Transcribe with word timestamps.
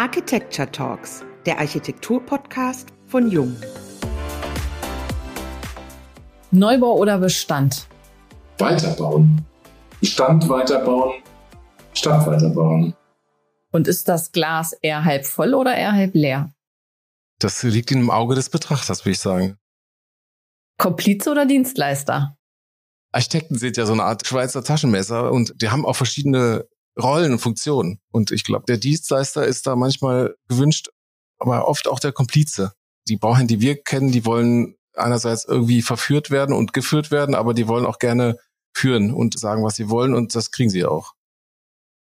Architecture 0.00 0.72
Talks, 0.72 1.22
der 1.44 1.58
Architektur-Podcast 1.58 2.88
von 3.06 3.30
Jung. 3.30 3.54
Neubau 6.50 6.96
oder 6.96 7.18
Bestand? 7.18 7.86
Weiterbauen. 8.56 9.44
Bestand 10.00 10.48
weiterbauen, 10.48 11.22
Stadt 11.92 12.26
weiterbauen. 12.26 12.94
Und 13.72 13.88
ist 13.88 14.08
das 14.08 14.32
Glas 14.32 14.72
eher 14.72 15.04
halb 15.04 15.26
voll 15.26 15.52
oder 15.52 15.76
eher 15.76 15.92
halb 15.92 16.14
leer? 16.14 16.50
Das 17.38 17.62
liegt 17.62 17.92
im 17.92 18.10
Auge 18.10 18.34
des 18.34 18.48
Betrachters, 18.48 19.04
würde 19.04 19.12
ich 19.12 19.20
sagen. 19.20 19.58
Komplize 20.78 21.30
oder 21.30 21.44
Dienstleister? 21.44 22.38
Architekten 23.12 23.58
sind 23.58 23.76
ja 23.76 23.84
so 23.84 23.92
eine 23.92 24.04
Art 24.04 24.26
Schweizer 24.26 24.64
Taschenmesser 24.64 25.30
und 25.30 25.60
die 25.60 25.68
haben 25.68 25.84
auch 25.84 25.96
verschiedene 25.96 26.66
Rollen 27.00 27.32
und 27.32 27.38
Funktionen. 27.38 28.00
Und 28.10 28.30
ich 28.30 28.44
glaube, 28.44 28.64
der 28.66 28.78
Dienstleister 28.78 29.44
ist 29.44 29.66
da 29.66 29.76
manchmal 29.76 30.36
gewünscht, 30.48 30.88
aber 31.38 31.68
oft 31.68 31.88
auch 31.88 32.00
der 32.00 32.12
Komplize. 32.12 32.72
Die 33.08 33.16
Bauherren, 33.16 33.48
die 33.48 33.60
wir 33.60 33.82
kennen, 33.82 34.12
die 34.12 34.24
wollen 34.24 34.76
einerseits 34.94 35.44
irgendwie 35.44 35.82
verführt 35.82 36.30
werden 36.30 36.54
und 36.54 36.72
geführt 36.72 37.10
werden, 37.10 37.34
aber 37.34 37.54
die 37.54 37.68
wollen 37.68 37.86
auch 37.86 37.98
gerne 37.98 38.36
führen 38.74 39.12
und 39.12 39.38
sagen, 39.38 39.64
was 39.64 39.76
sie 39.76 39.88
wollen 39.88 40.14
und 40.14 40.34
das 40.34 40.50
kriegen 40.50 40.70
sie 40.70 40.84
auch. 40.84 41.14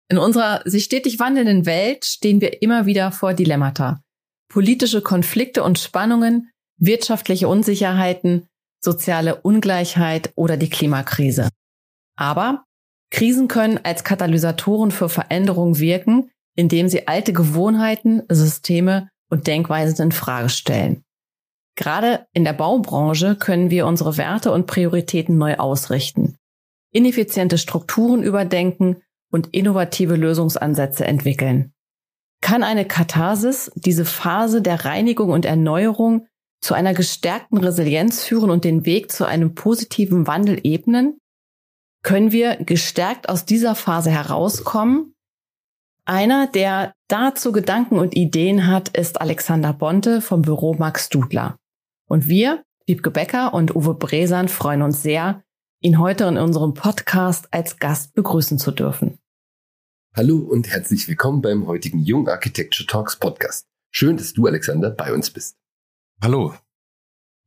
In 0.09 0.19
unserer 0.19 0.63
sich 0.65 0.85
stetig 0.85 1.19
wandelnden 1.21 1.67
Welt 1.67 2.05
stehen 2.05 2.41
wir 2.41 2.63
immer 2.63 2.87
wieder 2.87 3.13
vor 3.13 3.33
Dilemmata. 3.33 4.03
Politische 4.49 5.03
Konflikte 5.03 5.63
und 5.63 5.79
Spannungen, 5.79 6.51
wirtschaftliche 6.79 7.47
Unsicherheiten, 7.47 8.49
soziale 8.81 9.41
Ungleichheit 9.43 10.33
oder 10.35 10.57
die 10.57 10.71
Klimakrise. 10.71 11.49
Aber 12.17 12.65
Krisen 13.11 13.49
können 13.49 13.81
als 13.83 14.05
Katalysatoren 14.05 14.91
für 14.91 15.09
Veränderungen 15.09 15.79
wirken, 15.79 16.31
indem 16.57 16.89
sie 16.89 17.09
alte 17.09 17.33
Gewohnheiten, 17.33 18.23
Systeme 18.29 19.09
und 19.29 19.47
Denkweisen 19.47 20.07
in 20.07 20.13
Frage 20.13 20.49
stellen. 20.49 21.03
Gerade 21.77 22.27
in 22.33 22.45
der 22.45 22.53
Baubranche 22.53 23.37
können 23.37 23.71
wir 23.71 23.87
unsere 23.87 24.17
Werte 24.17 24.53
und 24.53 24.67
Prioritäten 24.67 25.39
neu 25.39 25.57
ausrichten, 25.57 26.37
ineffiziente 26.93 27.59
Strukturen 27.59 28.23
überdenken 28.23 29.03
und 29.31 29.49
innovative 29.53 30.17
Lösungsansätze 30.17 31.05
entwickeln. 31.05 31.73
Kann 32.43 32.63
eine 32.63 32.85
Katharsis 32.85 33.71
diese 33.75 34.05
Phase 34.05 34.63
der 34.63 34.85
Reinigung 34.85 35.31
und 35.31 35.45
Erneuerung 35.45 36.27
zu 36.61 36.75
einer 36.75 36.95
gestärkten 36.95 37.59
Resilienz 37.59 38.25
führen 38.25 38.51
und 38.51 38.65
den 38.65 38.85
Weg 38.85 39.13
zu 39.13 39.25
einem 39.25 39.55
positiven 39.55 40.27
Wandel 40.27 40.61
ebnen? 40.63 41.20
Können 42.03 42.33
wir 42.33 42.57
gestärkt 42.57 43.29
aus 43.29 43.45
dieser 43.45 43.75
Phase 43.75 44.11
herauskommen? 44.11 45.15
Einer, 46.05 46.47
der 46.47 46.95
dazu 47.09 47.53
Gedanken 47.53 47.99
und 47.99 48.17
Ideen 48.17 48.67
hat, 48.67 48.89
ist 48.97 49.21
Alexander 49.21 49.73
Bonte 49.73 50.21
vom 50.21 50.43
Büro 50.43 50.75
Max 50.75 51.09
Dudler. 51.09 51.59
Und 52.07 52.27
wir, 52.27 52.65
Wiebke 52.87 53.11
Becker 53.11 53.55
und 53.55 53.77
Uwe 53.77 53.95
Bresan, 53.95 54.49
freuen 54.49 54.83
uns 54.83 55.03
sehr, 55.03 55.43
ihn 55.81 55.99
heute 55.99 56.25
in 56.25 56.39
unserem 56.39 56.75
Podcast 56.75 57.49
als 57.53 57.79
Gast 57.79 58.15
begrüßen 58.15 58.59
zu 58.59 58.73
dürfen. 58.73 59.19
Hallo 60.17 60.39
und 60.39 60.69
herzlich 60.69 61.07
willkommen 61.07 61.43
beim 61.43 61.67
heutigen 61.67 62.01
Jung 62.01 62.29
Architecture 62.29 62.87
Talks 62.87 63.17
Podcast. 63.17 63.67
Schön, 63.93 64.17
dass 64.17 64.33
du, 64.33 64.47
Alexander, 64.47 64.91
bei 64.91 65.13
uns 65.13 65.31
bist. 65.31 65.57
Hallo. 66.21 66.55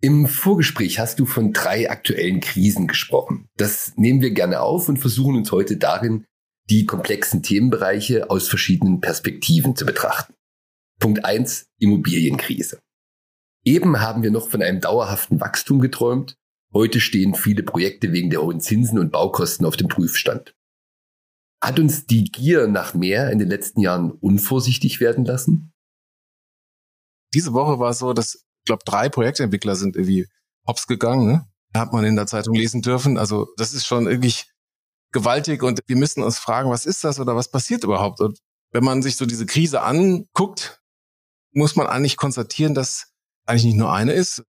Im 0.04 0.28
Vorgespräch 0.28 1.00
hast 1.00 1.20
du 1.22 1.26
von 1.26 1.54
drei 1.54 1.90
aktuellen 1.90 2.42
Krisen 2.42 2.88
gesprochen. 2.90 3.48
Das 3.56 3.94
nehmen 3.96 4.20
wir 4.20 4.32
gerne 4.32 4.60
auf 4.60 4.90
und 4.90 4.98
versuchen 4.98 5.38
uns 5.38 5.54
heute 5.54 5.78
darin, 5.78 6.26
die 6.70 6.86
komplexen 6.86 7.42
Themenbereiche 7.42 8.30
aus 8.30 8.50
verschiedenen 8.50 9.00
Perspektiven 9.00 9.78
zu 9.78 9.86
betrachten. 9.86 10.34
Punkt 11.00 11.24
eins: 11.24 11.68
Immobilienkrise. 11.80 12.82
Eben 13.64 14.02
haben 14.02 14.24
wir 14.24 14.32
noch 14.32 14.50
von 14.50 14.62
einem 14.62 14.82
dauerhaften 14.82 15.40
Wachstum 15.40 15.80
geträumt. 15.80 16.36
Heute 16.74 17.00
stehen 17.00 17.34
viele 17.34 17.64
Projekte 17.64 18.12
wegen 18.12 18.30
der 18.30 18.42
hohen 18.42 18.60
Zinsen 18.60 19.00
und 19.00 19.14
Baukosten 19.14 19.66
auf 19.66 19.78
dem 19.78 19.88
Prüfstand. 19.88 20.54
Hat 21.62 21.80
uns 21.80 22.08
die 22.08 22.26
Gier 22.26 22.68
nach 22.68 22.94
mehr 22.94 23.32
in 23.32 23.40
den 23.40 23.48
letzten 23.48 23.80
Jahren 23.80 24.12
unvorsichtig 24.12 25.00
werden 25.00 25.24
lassen? 25.24 25.72
Diese 27.34 27.54
Woche 27.54 27.80
war 27.80 27.92
es 27.92 28.00
so, 28.00 28.12
dass 28.12 28.44
glaube, 28.66 28.84
drei 28.86 29.10
Projektentwickler 29.10 29.76
sind 29.76 29.96
irgendwie 29.96 30.28
hops 30.68 30.88
gegangen. 30.88 31.28
Ne? 31.28 31.48
Hat 31.76 31.94
man 31.94 32.06
in 32.06 32.16
der 32.16 32.28
Zeitung 32.28 32.56
lesen 32.56 32.82
dürfen. 32.82 33.18
Also 33.18 33.48
das 33.58 33.74
ist 33.74 33.86
schon 33.86 34.08
irgendwie 34.08 34.34
gewaltig 35.12 35.64
und 35.64 35.82
wir 35.88 35.96
müssen 35.96 36.24
uns 36.24 36.38
fragen, 36.38 36.70
was 36.70 36.86
ist 36.86 37.04
das 37.04 37.20
oder 37.20 37.36
was 37.36 37.50
passiert 37.50 37.84
überhaupt? 37.84 38.20
Und 38.20 38.40
wenn 38.72 38.84
man 38.84 39.02
sich 39.02 39.16
so 39.16 39.26
diese 39.26 39.46
Krise 39.46 39.82
anguckt, 39.82 40.82
muss 41.54 41.76
man 41.76 41.88
eigentlich 41.88 42.18
konstatieren, 42.18 42.74
dass 42.74 43.14
eigentlich 43.46 43.66
nicht 43.66 43.78
nur 43.78 43.94
eine 43.94 44.14
ist, 44.14 44.44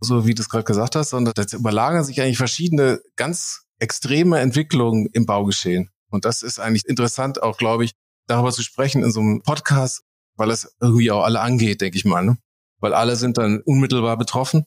so 0.00 0.26
wie 0.26 0.34
du 0.34 0.42
es 0.42 0.48
gerade 0.48 0.64
gesagt 0.64 0.96
hast, 0.96 1.10
sondern 1.10 1.34
da 1.34 1.44
überlagern 1.56 2.04
sich 2.04 2.20
eigentlich 2.20 2.38
verschiedene 2.38 3.00
ganz 3.16 3.64
extreme 3.78 4.40
Entwicklungen 4.40 5.08
im 5.12 5.26
Baugeschehen. 5.26 5.90
Und 6.10 6.24
das 6.24 6.42
ist 6.42 6.58
eigentlich 6.58 6.86
interessant, 6.86 7.42
auch 7.42 7.56
glaube 7.56 7.84
ich, 7.84 7.92
darüber 8.26 8.52
zu 8.52 8.62
sprechen 8.62 9.02
in 9.02 9.12
so 9.12 9.20
einem 9.20 9.42
Podcast, 9.42 10.02
weil 10.36 10.50
es 10.50 10.74
irgendwie 10.80 11.10
auch 11.10 11.24
alle 11.24 11.40
angeht, 11.40 11.80
denke 11.80 11.96
ich 11.96 12.04
mal. 12.04 12.24
Ne? 12.24 12.38
Weil 12.80 12.94
alle 12.94 13.16
sind 13.16 13.38
dann 13.38 13.60
unmittelbar 13.64 14.16
betroffen. 14.16 14.66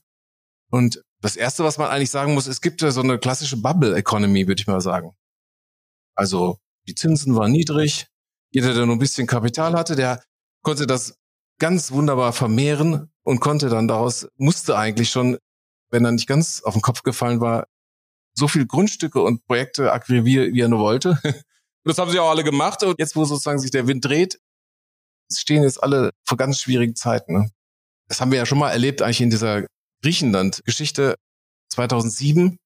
Und 0.70 1.04
das 1.22 1.36
Erste, 1.36 1.64
was 1.64 1.78
man 1.78 1.90
eigentlich 1.90 2.12
sagen 2.12 2.34
muss, 2.34 2.48
es 2.48 2.62
gibt 2.62 2.82
ja 2.82 2.92
so 2.92 3.02
eine 3.02 3.20
klassische 3.20 3.58
Bubble-Economy, 3.58 4.48
würde 4.48 4.62
ich 4.62 4.68
mal 4.68 4.82
sagen. 4.82 5.16
Also 6.16 6.58
die 6.88 6.96
Zinsen 6.96 7.36
waren 7.36 7.52
niedrig. 7.52 8.08
Jeder, 8.52 8.74
der 8.74 8.86
nur 8.86 8.96
ein 8.96 9.00
bisschen 9.00 9.28
Kapital 9.28 9.74
hatte, 9.74 9.96
der 9.96 10.24
konnte 10.64 10.88
das 10.88 11.18
ganz 11.60 11.92
wunderbar 11.92 12.34
vermehren 12.34 13.12
und 13.24 13.40
konnte 13.40 13.70
dann 13.70 13.88
daraus, 13.88 14.28
musste 14.38 14.78
eigentlich 14.78 15.10
schon, 15.10 15.38
wenn 15.90 16.04
er 16.06 16.12
nicht 16.12 16.28
ganz 16.28 16.62
auf 16.64 16.74
den 16.74 16.82
Kopf 16.82 17.04
gefallen 17.04 17.40
war, 17.40 17.68
so 18.34 18.48
viel 18.48 18.66
Grundstücke 18.66 19.22
und 19.22 19.46
Projekte 19.46 19.92
akquirieren, 19.92 20.54
wie 20.54 20.62
er 20.62 20.68
nur 20.68 20.80
wollte. 20.80 21.20
das 21.84 21.98
haben 21.98 22.12
sie 22.12 22.20
auch 22.20 22.30
alle 22.30 22.44
gemacht. 22.44 22.84
Und 22.84 23.00
jetzt, 23.00 23.16
wo 23.16 23.26
sozusagen 23.26 23.60
sich 23.60 23.72
der 23.72 23.88
Wind 23.88 24.06
dreht, 24.06 24.40
stehen 25.32 25.64
jetzt 25.64 25.82
alle 25.82 26.12
vor 26.26 26.38
ganz 26.38 26.60
schwierigen 26.60 26.96
Zeiten. 26.96 27.34
Ne? 27.34 27.52
Das 28.12 28.20
haben 28.20 28.32
wir 28.32 28.40
ja 28.40 28.46
schon 28.46 28.58
mal 28.58 28.72
erlebt, 28.72 29.02
eigentlich 29.02 29.22
in 29.22 29.30
dieser 29.30 29.66
Griechenland-Geschichte 30.04 31.16
2007, 31.72 32.58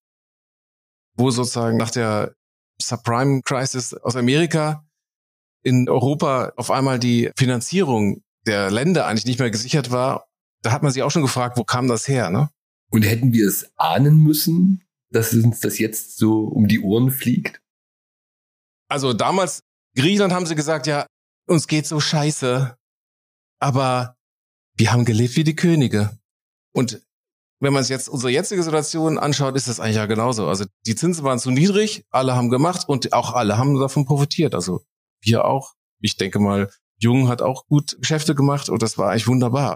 wo 1.15 1.29
sozusagen 1.29 1.77
nach 1.77 1.91
der 1.91 2.33
Subprime-Crisis 2.81 3.93
aus 3.93 4.15
Amerika 4.15 4.83
in 5.61 5.87
Europa 5.87 6.51
auf 6.55 6.71
einmal 6.71 6.97
die 6.97 7.29
Finanzierung 7.37 8.23
der 8.47 8.71
Länder 8.71 9.05
eigentlich 9.05 9.27
nicht 9.27 9.37
mehr 9.37 9.51
gesichert 9.51 9.91
war. 9.91 10.25
Da 10.63 10.71
hat 10.71 10.81
man 10.81 10.91
sich 10.91 11.03
auch 11.03 11.11
schon 11.11 11.21
gefragt, 11.21 11.59
wo 11.59 11.63
kam 11.63 11.87
das 11.87 12.07
her? 12.07 12.31
Ne? 12.31 12.49
Und 12.89 13.03
hätten 13.03 13.31
wir 13.31 13.47
es 13.47 13.69
ahnen 13.75 14.23
müssen, 14.23 14.83
dass 15.11 15.31
uns 15.31 15.59
das 15.59 15.77
jetzt 15.77 16.17
so 16.17 16.45
um 16.45 16.67
die 16.67 16.79
Ohren 16.79 17.11
fliegt? 17.11 17.61
Also 18.89 19.13
damals, 19.13 19.59
Griechenland 19.95 20.33
haben 20.33 20.47
sie 20.47 20.55
gesagt, 20.55 20.87
ja, 20.87 21.05
uns 21.47 21.67
geht 21.67 21.85
so 21.85 21.99
scheiße, 21.99 22.75
aber 23.59 24.14
wir 24.75 24.91
haben 24.91 25.05
gelebt 25.05 25.35
wie 25.35 25.43
die 25.43 25.55
Könige. 25.55 26.17
Und 26.73 27.01
wenn 27.59 27.73
man 27.73 27.83
sich 27.83 27.91
jetzt 27.91 28.09
unsere 28.09 28.31
jetzige 28.31 28.63
Situation 28.63 29.17
anschaut, 29.17 29.55
ist 29.55 29.67
das 29.67 29.79
eigentlich 29.79 29.95
ja 29.95 30.05
genauso. 30.05 30.47
Also 30.47 30.65
die 30.85 30.95
Zinsen 30.95 31.23
waren 31.23 31.39
zu 31.39 31.51
niedrig, 31.51 32.05
alle 32.09 32.35
haben 32.35 32.49
gemacht 32.49 32.87
und 32.87 33.13
auch 33.13 33.33
alle 33.33 33.57
haben 33.57 33.79
davon 33.79 34.05
profitiert. 34.05 34.53
Also 34.53 34.81
wir 35.21 35.45
auch. 35.45 35.73
Ich 36.01 36.17
denke 36.17 36.39
mal, 36.39 36.69
Jung 36.97 37.29
hat 37.29 37.41
auch 37.41 37.65
gut 37.67 37.97
Geschäfte 37.99 38.35
gemacht 38.35 38.69
und 38.69 38.81
das 38.81 38.97
war 38.97 39.11
eigentlich 39.11 39.27
wunderbar. 39.27 39.75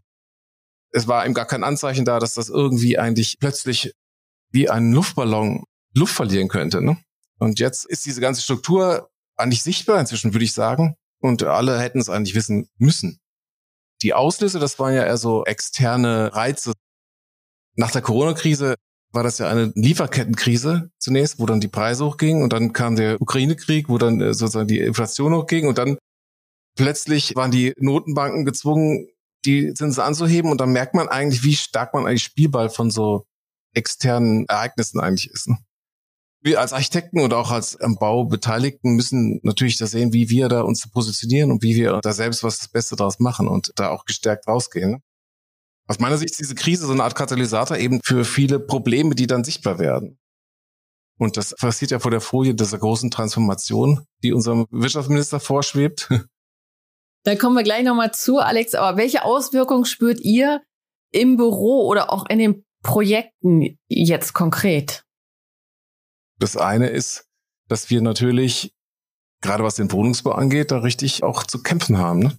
Es 0.92 1.08
war 1.08 1.26
eben 1.26 1.34
gar 1.34 1.46
kein 1.46 1.64
Anzeichen 1.64 2.06
da, 2.06 2.20
dass 2.20 2.34
das 2.34 2.50
irgendwie 2.50 2.98
eigentlich 2.98 3.38
plötzlich 3.40 3.94
wie 4.52 4.70
ein 4.70 4.92
Luftballon 4.92 5.64
Luft 5.96 6.16
verlieren 6.16 6.48
könnte. 6.48 6.82
Ne? 6.82 6.98
Und 7.40 7.59
jetzt 7.59 7.86
ist 7.86 8.06
diese 8.06 8.22
ganze 8.22 8.42
Struktur 8.42 9.09
eigentlich 9.36 9.64
sichtbar 9.64 10.00
inzwischen, 10.00 10.34
würde 10.34 10.46
ich 10.46 10.54
sagen. 10.54 10.96
Und 11.22 11.44
alle 11.44 11.80
hätten 11.80 12.00
es 12.00 12.09
eigentlich 12.09 12.36
wissen 12.36 12.70
müssen. 12.78 13.20
Die 14.02 14.14
Auslöser, 14.14 14.59
das 14.59 14.79
waren 14.79 14.94
ja 14.94 15.03
eher 15.03 15.18
so 15.18 15.44
externe 15.46 16.34
Reize. 16.34 16.73
Nach 17.76 17.91
der 17.91 18.02
Corona-Krise 18.02 18.76
war 19.12 19.23
das 19.23 19.40
ja 19.40 19.50
eine 19.50 19.72
Lieferkettenkrise 19.76 20.91
zunächst, 21.00 21.40
wo 21.40 21.46
dann 21.46 21.59
die 21.59 21.68
Preise 21.68 22.06
hochgingen 22.06 22.44
und 22.44 22.53
dann 22.53 22.73
kam 22.73 22.96
der 22.96 23.22
Ukraine-Krieg, 23.22 23.90
wo 23.90 23.97
dann 23.97 24.22
äh, 24.22 24.34
sozusagen 24.34 24.68
die 24.68 24.79
Inflation 24.79 25.34
hochging 25.34 25.68
und 25.68 25.78
dann 25.78 25.97
plötzlich 26.76 27.35
waren 27.35 27.52
die 27.52 27.73
Notenbanken 27.78 28.46
gezwungen, 28.46 29.08
die 29.46 29.73
Zinsen 29.73 30.03
anzuheben 30.03 30.52
und 30.52 30.62
dann 30.62 30.72
merkt 30.72 30.94
man 30.94 31.08
eigentlich, 31.08 31.44
wie 31.44 31.56
stark 31.56 31.94
man 31.94 32.06
eigentlich 32.06 32.23
Spielball 32.23 32.70
von 32.70 32.91
so 32.91 33.26
externen 33.73 34.46
Ereignissen 34.47 35.00
eigentlich 35.00 35.32
ist. 35.32 35.50
Wir 36.41 36.62
als 36.62 36.72
Architekten 36.72 37.20
und 37.20 37.34
auch 37.34 37.52
als 37.52 37.76
am 37.82 37.96
Bau 37.96 38.26
Beteiligten 38.26 38.96
müssen 38.96 39.40
natürlich 39.44 39.78
da 39.78 39.88
sehen, 39.88 40.14
wie 40.14 40.30
wir 40.30 40.47
da 40.47 40.62
uns 40.62 40.90
positionieren 40.90 41.52
und 41.52 41.64
wie 41.64 41.76
wir 41.76 42.00
da 42.02 42.14
selbst 42.14 42.44
was 42.44 42.59
das 42.59 42.70
Beste 42.70 42.96
daraus 42.96 43.20
machen 43.20 43.47
und 43.47 43.72
da 43.76 43.90
auch 43.90 44.06
gestärkt 44.06 44.47
rausgehen. 44.47 45.03
Aus 45.88 46.00
meiner 46.00 46.18
Sicht 46.18 46.32
ist 46.32 46.40
diese 46.40 46.56
Krise 46.56 46.86
so 46.86 46.94
eine 46.94 47.03
Art 47.03 47.16
Katalysator 47.16 47.76
eben 47.78 48.00
für 48.06 48.24
viele 48.24 48.59
Probleme, 48.59 49.16
die 49.16 49.28
dann 49.28 49.44
sichtbar 49.44 49.80
werden. 49.80 50.20
Und 51.18 51.36
das 51.36 51.53
passiert 51.56 51.91
ja 51.91 52.00
vor 52.00 52.12
der 52.12 52.22
Folie 52.22 52.56
dieser 52.56 52.78
großen 52.78 53.12
Transformation, 53.12 54.06
die 54.24 54.32
unserem 54.32 54.66
Wirtschaftsminister 54.72 55.40
vorschwebt. 55.40 56.09
Da 57.26 57.35
kommen 57.35 57.58
wir 57.58 57.64
gleich 57.64 57.84
nochmal 57.84 58.14
zu, 58.14 58.38
Alex. 58.38 58.76
Aber 58.76 58.96
welche 58.97 59.26
Auswirkungen 59.26 59.84
spürt 59.84 60.22
ihr 60.22 60.62
im 61.12 61.35
Büro 61.35 61.85
oder 61.85 62.14
auch 62.14 62.26
in 62.30 62.40
den 62.40 62.64
Projekten 62.82 63.78
jetzt 63.90 64.32
konkret? 64.32 65.03
Das 66.40 66.58
eine 66.58 66.88
ist, 66.88 67.26
dass 67.68 67.90
wir 67.90 68.02
natürlich, 68.02 68.74
gerade 69.41 69.64
was 69.64 69.76
den 69.76 69.91
Wohnungsbau 69.91 70.32
angeht, 70.32 70.72
da 70.72 70.80
richtig 70.80 71.24
auch 71.24 71.44
zu 71.44 71.62
kämpfen 71.62 71.97
haben. 71.97 72.20
Ne? 72.20 72.38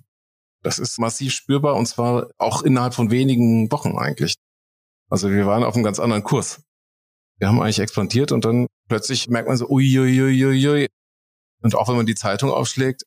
Das 0.63 0.79
ist 0.79 0.99
massiv 0.99 1.33
spürbar 1.33 1.77
und 1.77 1.87
zwar 1.87 2.31
auch 2.39 2.63
innerhalb 2.63 2.95
von 2.95 3.11
wenigen 3.11 3.71
Wochen 3.71 3.97
eigentlich. 3.97 4.35
Also 5.09 5.31
wir 5.31 5.47
waren 5.47 5.65
auf 5.65 5.75
einem 5.75 5.85
ganz 5.85 5.99
anderen 5.99 6.25
Kurs. 6.25 6.63
Wir 7.39 7.49
haben 7.49 7.61
eigentlich 7.61 7.81
expandiert 7.81 8.33
und 8.33 8.45
dann 8.45 8.67
plötzlich 8.89 9.29
merkt 9.29 9.49
man 9.49 9.57
so, 9.57 9.69
uiuiuiui. 9.69 10.45
Ui, 10.45 10.69
ui. 10.69 10.89
Und 11.63 11.75
auch 11.75 11.89
wenn 11.89 11.97
man 11.97 12.07
die 12.07 12.15
Zeitung 12.15 12.51
aufschlägt, 12.51 13.05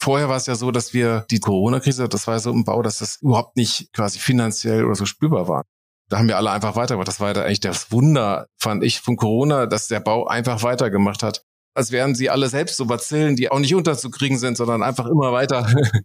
vorher 0.00 0.28
war 0.28 0.36
es 0.36 0.46
ja 0.46 0.54
so, 0.54 0.70
dass 0.70 0.92
wir 0.92 1.26
die 1.30 1.40
Corona-Krise, 1.40 2.08
das 2.08 2.26
war 2.26 2.34
ja 2.34 2.40
so 2.40 2.52
im 2.52 2.64
Bau, 2.64 2.82
dass 2.82 2.98
das 2.98 3.16
überhaupt 3.22 3.56
nicht 3.56 3.92
quasi 3.92 4.18
finanziell 4.18 4.84
oder 4.84 4.94
so 4.94 5.06
spürbar 5.06 5.48
war. 5.48 5.64
Da 6.08 6.18
haben 6.18 6.28
wir 6.28 6.36
alle 6.36 6.50
einfach 6.50 6.76
weitergemacht. 6.76 7.08
Das 7.08 7.20
war 7.20 7.34
ja 7.34 7.42
eigentlich 7.42 7.60
das 7.60 7.90
Wunder, 7.90 8.46
fand 8.58 8.84
ich, 8.84 9.00
von 9.00 9.16
Corona, 9.16 9.66
dass 9.66 9.88
der 9.88 10.00
Bau 10.00 10.26
einfach 10.26 10.62
weitergemacht 10.62 11.22
hat. 11.22 11.42
Als 11.74 11.90
wären 11.90 12.14
sie 12.14 12.30
alle 12.30 12.48
selbst 12.48 12.76
so 12.76 12.86
Bazillen, 12.86 13.36
die 13.36 13.50
auch 13.50 13.58
nicht 13.58 13.74
unterzukriegen 13.74 14.38
sind, 14.38 14.56
sondern 14.56 14.82
einfach 14.82 15.06
immer 15.06 15.32
weiter. 15.32 15.72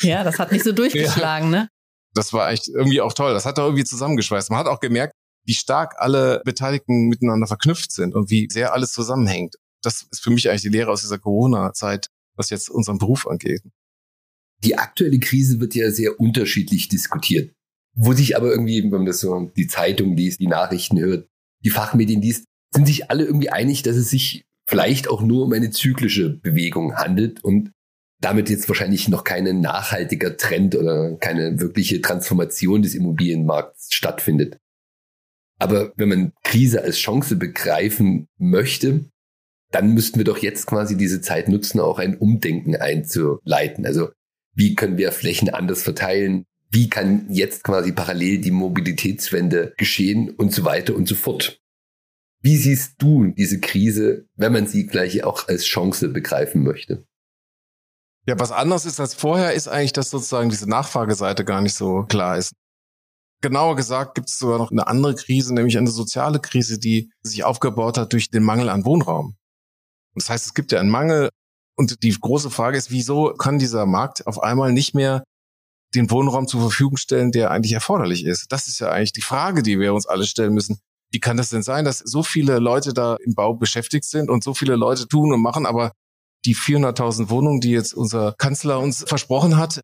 Ja, 0.00 0.24
das 0.24 0.40
hat 0.40 0.50
nicht 0.50 0.64
so 0.64 0.72
durchgeschlagen, 0.72 1.52
ja. 1.52 1.60
ne? 1.60 1.68
Das 2.14 2.32
war 2.32 2.50
echt 2.50 2.66
irgendwie 2.66 3.00
auch 3.00 3.12
toll. 3.12 3.32
Das 3.32 3.46
hat 3.46 3.58
da 3.58 3.64
irgendwie 3.64 3.84
zusammengeschweißt. 3.84 4.50
Man 4.50 4.58
hat 4.58 4.66
auch 4.66 4.80
gemerkt, 4.80 5.14
wie 5.44 5.54
stark 5.54 5.94
alle 5.98 6.42
Beteiligten 6.44 7.08
miteinander 7.08 7.46
verknüpft 7.46 7.92
sind 7.92 8.14
und 8.14 8.28
wie 8.28 8.48
sehr 8.50 8.72
alles 8.72 8.92
zusammenhängt. 8.92 9.54
Das 9.82 10.06
ist 10.10 10.22
für 10.22 10.30
mich 10.30 10.48
eigentlich 10.48 10.62
die 10.62 10.68
Lehre 10.68 10.90
aus 10.90 11.02
dieser 11.02 11.18
Corona-Zeit, 11.18 12.08
was 12.36 12.50
jetzt 12.50 12.70
unseren 12.70 12.98
Beruf 12.98 13.26
angeht. 13.26 13.62
Die 14.64 14.76
aktuelle 14.76 15.18
Krise 15.18 15.58
wird 15.60 15.74
ja 15.74 15.90
sehr 15.90 16.20
unterschiedlich 16.20 16.88
diskutiert. 16.88 17.52
Wo 17.94 18.12
sich 18.12 18.36
aber 18.36 18.50
irgendwie, 18.50 18.82
wenn 18.82 18.90
man 18.90 19.06
das 19.06 19.20
so 19.20 19.52
die 19.56 19.66
Zeitung 19.66 20.16
liest, 20.16 20.40
die 20.40 20.46
Nachrichten 20.46 20.98
hört, 20.98 21.28
die 21.64 21.70
Fachmedien 21.70 22.22
liest, 22.22 22.46
sind 22.72 22.86
sich 22.86 23.10
alle 23.10 23.24
irgendwie 23.24 23.50
einig, 23.50 23.82
dass 23.82 23.96
es 23.96 24.10
sich 24.10 24.44
vielleicht 24.66 25.08
auch 25.08 25.20
nur 25.20 25.44
um 25.44 25.52
eine 25.52 25.70
zyklische 25.70 26.30
Bewegung 26.30 26.96
handelt 26.96 27.44
und 27.44 27.72
damit 28.20 28.48
jetzt 28.48 28.68
wahrscheinlich 28.68 29.08
noch 29.08 29.24
kein 29.24 29.60
nachhaltiger 29.60 30.36
Trend 30.36 30.76
oder 30.76 31.16
keine 31.16 31.60
wirkliche 31.60 32.00
Transformation 32.00 32.82
des 32.82 32.94
Immobilienmarkts 32.94 33.92
stattfindet. 33.92 34.58
Aber 35.58 35.92
wenn 35.96 36.08
man 36.08 36.32
Krise 36.42 36.82
als 36.82 36.96
Chance 36.98 37.36
begreifen 37.36 38.28
möchte, 38.38 39.04
dann 39.70 39.94
müssten 39.94 40.18
wir 40.18 40.24
doch 40.24 40.38
jetzt 40.38 40.66
quasi 40.66 40.96
diese 40.96 41.20
Zeit 41.20 41.48
nutzen, 41.48 41.80
auch 41.80 41.98
ein 41.98 42.16
Umdenken 42.16 42.76
einzuleiten. 42.76 43.86
Also 43.86 44.10
wie 44.54 44.74
können 44.74 44.98
wir 44.98 45.12
Flächen 45.12 45.50
anders 45.50 45.82
verteilen? 45.82 46.44
Wie 46.74 46.88
kann 46.88 47.26
jetzt 47.28 47.64
quasi 47.64 47.92
parallel 47.92 48.40
die 48.40 48.50
Mobilitätswende 48.50 49.74
geschehen 49.76 50.30
und 50.30 50.54
so 50.54 50.64
weiter 50.64 50.96
und 50.96 51.06
so 51.06 51.14
fort? 51.14 51.60
Wie 52.40 52.56
siehst 52.56 52.94
du 52.96 53.26
diese 53.26 53.60
Krise, 53.60 54.26
wenn 54.36 54.54
man 54.54 54.66
sie 54.66 54.86
gleich 54.86 55.22
auch 55.22 55.48
als 55.48 55.64
Chance 55.64 56.08
begreifen 56.08 56.62
möchte? 56.62 57.06
Ja, 58.26 58.38
was 58.38 58.52
anders 58.52 58.86
ist 58.86 59.00
als 59.00 59.12
vorher, 59.12 59.52
ist 59.52 59.68
eigentlich, 59.68 59.92
dass 59.92 60.08
sozusagen 60.08 60.48
diese 60.48 60.68
Nachfrageseite 60.68 61.44
gar 61.44 61.60
nicht 61.60 61.74
so 61.74 62.04
klar 62.04 62.38
ist. 62.38 62.52
Genauer 63.42 63.76
gesagt 63.76 64.14
gibt 64.14 64.30
es 64.30 64.38
sogar 64.38 64.56
noch 64.56 64.70
eine 64.70 64.86
andere 64.86 65.14
Krise, 65.14 65.52
nämlich 65.52 65.76
eine 65.76 65.90
soziale 65.90 66.40
Krise, 66.40 66.78
die 66.78 67.10
sich 67.22 67.44
aufgebaut 67.44 67.98
hat 67.98 68.14
durch 68.14 68.30
den 68.30 68.44
Mangel 68.44 68.70
an 68.70 68.86
Wohnraum. 68.86 69.36
Das 70.14 70.30
heißt, 70.30 70.46
es 70.46 70.54
gibt 70.54 70.72
ja 70.72 70.80
einen 70.80 70.90
Mangel 70.90 71.28
und 71.76 72.02
die 72.02 72.16
große 72.18 72.50
Frage 72.50 72.78
ist, 72.78 72.90
wieso 72.90 73.34
kann 73.34 73.58
dieser 73.58 73.84
Markt 73.84 74.26
auf 74.26 74.42
einmal 74.42 74.72
nicht 74.72 74.94
mehr 74.94 75.22
den 75.94 76.10
Wohnraum 76.10 76.46
zur 76.48 76.60
Verfügung 76.60 76.96
stellen, 76.96 77.32
der 77.32 77.50
eigentlich 77.50 77.72
erforderlich 77.72 78.24
ist? 78.24 78.46
Das 78.50 78.68
ist 78.68 78.78
ja 78.80 78.90
eigentlich 78.90 79.12
die 79.12 79.22
Frage, 79.22 79.62
die 79.62 79.78
wir 79.78 79.94
uns 79.94 80.06
alle 80.06 80.26
stellen 80.26 80.54
müssen. 80.54 80.80
Wie 81.10 81.20
kann 81.20 81.36
das 81.36 81.50
denn 81.50 81.62
sein, 81.62 81.84
dass 81.84 81.98
so 81.98 82.22
viele 82.22 82.58
Leute 82.58 82.94
da 82.94 83.16
im 83.24 83.34
Bau 83.34 83.54
beschäftigt 83.54 84.04
sind 84.04 84.30
und 84.30 84.42
so 84.42 84.54
viele 84.54 84.76
Leute 84.76 85.06
tun 85.06 85.32
und 85.32 85.42
machen, 85.42 85.66
aber 85.66 85.92
die 86.44 86.56
400.000 86.56 87.28
Wohnungen, 87.28 87.60
die 87.60 87.70
jetzt 87.70 87.92
unser 87.94 88.34
Kanzler 88.38 88.80
uns 88.80 89.04
versprochen 89.06 89.56
hat, 89.56 89.82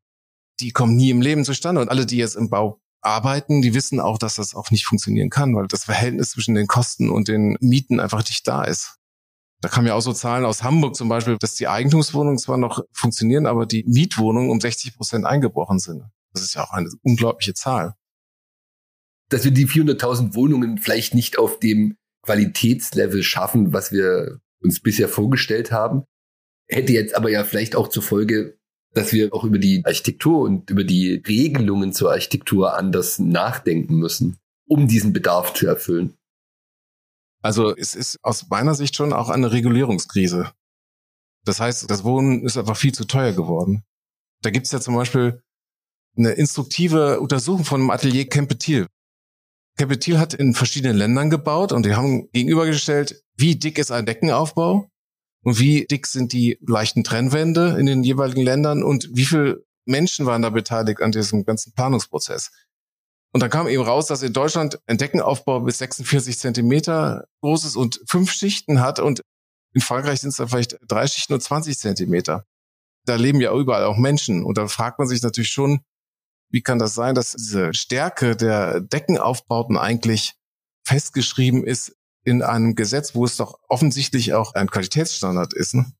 die 0.60 0.70
kommen 0.70 0.96
nie 0.96 1.10
im 1.10 1.20
Leben 1.20 1.44
zustande. 1.44 1.80
Und 1.80 1.88
alle, 1.88 2.06
die 2.06 2.16
jetzt 2.16 2.34
im 2.34 2.50
Bau 2.50 2.80
arbeiten, 3.00 3.62
die 3.62 3.74
wissen 3.74 4.00
auch, 4.00 4.18
dass 4.18 4.36
das 4.36 4.54
auch 4.54 4.70
nicht 4.70 4.86
funktionieren 4.86 5.30
kann, 5.30 5.54
weil 5.54 5.68
das 5.68 5.84
Verhältnis 5.84 6.30
zwischen 6.30 6.54
den 6.54 6.66
Kosten 6.66 7.10
und 7.10 7.28
den 7.28 7.56
Mieten 7.60 8.00
einfach 8.00 8.26
nicht 8.26 8.46
da 8.48 8.64
ist. 8.64 8.97
Da 9.60 9.68
kamen 9.68 9.88
ja 9.88 9.94
auch 9.94 10.00
so 10.00 10.12
Zahlen 10.12 10.44
aus 10.44 10.62
Hamburg 10.62 10.94
zum 10.94 11.08
Beispiel, 11.08 11.36
dass 11.38 11.54
die 11.54 11.66
Eigentumswohnungen 11.66 12.38
zwar 12.38 12.58
noch 12.58 12.84
funktionieren, 12.92 13.46
aber 13.46 13.66
die 13.66 13.84
Mietwohnungen 13.84 14.50
um 14.50 14.60
60 14.60 14.96
Prozent 14.96 15.26
eingebrochen 15.26 15.80
sind. 15.80 16.04
Das 16.32 16.42
ist 16.42 16.54
ja 16.54 16.62
auch 16.62 16.70
eine 16.70 16.88
unglaubliche 17.02 17.54
Zahl. 17.54 17.94
Dass 19.30 19.44
wir 19.44 19.50
die 19.50 19.66
400.000 19.66 20.34
Wohnungen 20.34 20.78
vielleicht 20.78 21.14
nicht 21.14 21.38
auf 21.38 21.58
dem 21.58 21.96
Qualitätslevel 22.22 23.22
schaffen, 23.22 23.72
was 23.72 23.90
wir 23.90 24.40
uns 24.60 24.80
bisher 24.80 25.08
vorgestellt 25.08 25.72
haben, 25.72 26.04
hätte 26.68 26.92
jetzt 26.92 27.16
aber 27.16 27.30
ja 27.30 27.44
vielleicht 27.44 27.74
auch 27.74 27.88
zur 27.88 28.02
Folge, 28.02 28.58
dass 28.94 29.12
wir 29.12 29.32
auch 29.34 29.44
über 29.44 29.58
die 29.58 29.82
Architektur 29.84 30.40
und 30.40 30.70
über 30.70 30.84
die 30.84 31.22
Regelungen 31.26 31.92
zur 31.92 32.10
Architektur 32.12 32.76
anders 32.76 33.18
nachdenken 33.18 33.96
müssen, 33.96 34.36
um 34.66 34.88
diesen 34.88 35.12
Bedarf 35.12 35.54
zu 35.54 35.66
erfüllen. 35.66 36.17
Also 37.42 37.76
es 37.76 37.94
ist 37.94 38.18
aus 38.22 38.48
meiner 38.48 38.74
Sicht 38.74 38.96
schon 38.96 39.12
auch 39.12 39.28
eine 39.28 39.52
Regulierungskrise. 39.52 40.52
Das 41.44 41.60
heißt, 41.60 41.90
das 41.90 42.04
Wohnen 42.04 42.44
ist 42.44 42.56
einfach 42.56 42.76
viel 42.76 42.92
zu 42.92 43.04
teuer 43.04 43.32
geworden. 43.32 43.84
Da 44.42 44.50
gibt's 44.50 44.72
ja 44.72 44.80
zum 44.80 44.94
Beispiel 44.94 45.42
eine 46.16 46.32
instruktive 46.32 47.20
Untersuchung 47.20 47.64
von 47.64 47.80
dem 47.80 47.90
Atelier 47.90 48.28
Kempetil. 48.28 48.86
Kempetil 49.78 50.18
hat 50.18 50.34
in 50.34 50.54
verschiedenen 50.54 50.96
Ländern 50.96 51.30
gebaut 51.30 51.72
und 51.72 51.86
die 51.86 51.94
haben 51.94 52.28
gegenübergestellt, 52.32 53.22
wie 53.36 53.56
dick 53.56 53.78
ist 53.78 53.92
ein 53.92 54.06
Deckenaufbau 54.06 54.90
und 55.44 55.58
wie 55.60 55.86
dick 55.86 56.06
sind 56.06 56.32
die 56.32 56.58
leichten 56.66 57.04
Trennwände 57.04 57.76
in 57.78 57.86
den 57.86 58.02
jeweiligen 58.02 58.42
Ländern 58.42 58.82
und 58.82 59.08
wie 59.12 59.24
viele 59.24 59.64
Menschen 59.86 60.26
waren 60.26 60.42
da 60.42 60.50
beteiligt 60.50 61.00
an 61.00 61.12
diesem 61.12 61.44
ganzen 61.44 61.72
Planungsprozess. 61.72 62.50
Und 63.32 63.42
dann 63.42 63.50
kam 63.50 63.68
eben 63.68 63.82
raus, 63.82 64.06
dass 64.06 64.22
in 64.22 64.32
Deutschland 64.32 64.80
ein 64.86 64.98
Deckenaufbau 64.98 65.60
bis 65.60 65.78
46 65.78 66.38
Zentimeter 66.38 67.26
groß 67.42 67.64
ist 67.64 67.76
und 67.76 68.00
fünf 68.06 68.32
Schichten 68.32 68.80
hat 68.80 69.00
und 69.00 69.22
in 69.74 69.82
Frankreich 69.82 70.20
sind 70.20 70.30
es 70.30 70.36
dann 70.36 70.48
vielleicht 70.48 70.78
drei 70.86 71.06
Schichten 71.06 71.34
und 71.34 71.42
20 71.42 71.78
Zentimeter. 71.78 72.44
Da 73.04 73.16
leben 73.16 73.40
ja 73.40 73.54
überall 73.54 73.84
auch 73.84 73.96
Menschen 73.96 74.44
und 74.44 74.56
da 74.56 74.66
fragt 74.68 74.98
man 74.98 75.08
sich 75.08 75.22
natürlich 75.22 75.50
schon, 75.50 75.80
wie 76.50 76.62
kann 76.62 76.78
das 76.78 76.94
sein, 76.94 77.14
dass 77.14 77.32
diese 77.32 77.74
Stärke 77.74 78.34
der 78.34 78.80
Deckenaufbauten 78.80 79.76
eigentlich 79.76 80.34
festgeschrieben 80.84 81.64
ist 81.64 81.94
in 82.24 82.42
einem 82.42 82.74
Gesetz, 82.74 83.14
wo 83.14 83.24
es 83.24 83.36
doch 83.36 83.58
offensichtlich 83.68 84.32
auch 84.32 84.54
ein 84.54 84.70
Qualitätsstandard 84.70 85.52
ist. 85.52 85.74
Ne? 85.74 85.92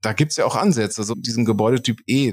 Da 0.00 0.12
gibt's 0.12 0.36
ja 0.36 0.44
auch 0.44 0.56
Ansätze, 0.56 1.04
so 1.04 1.14
diesen 1.14 1.44
Gebäudetyp 1.44 2.00
E. 2.06 2.32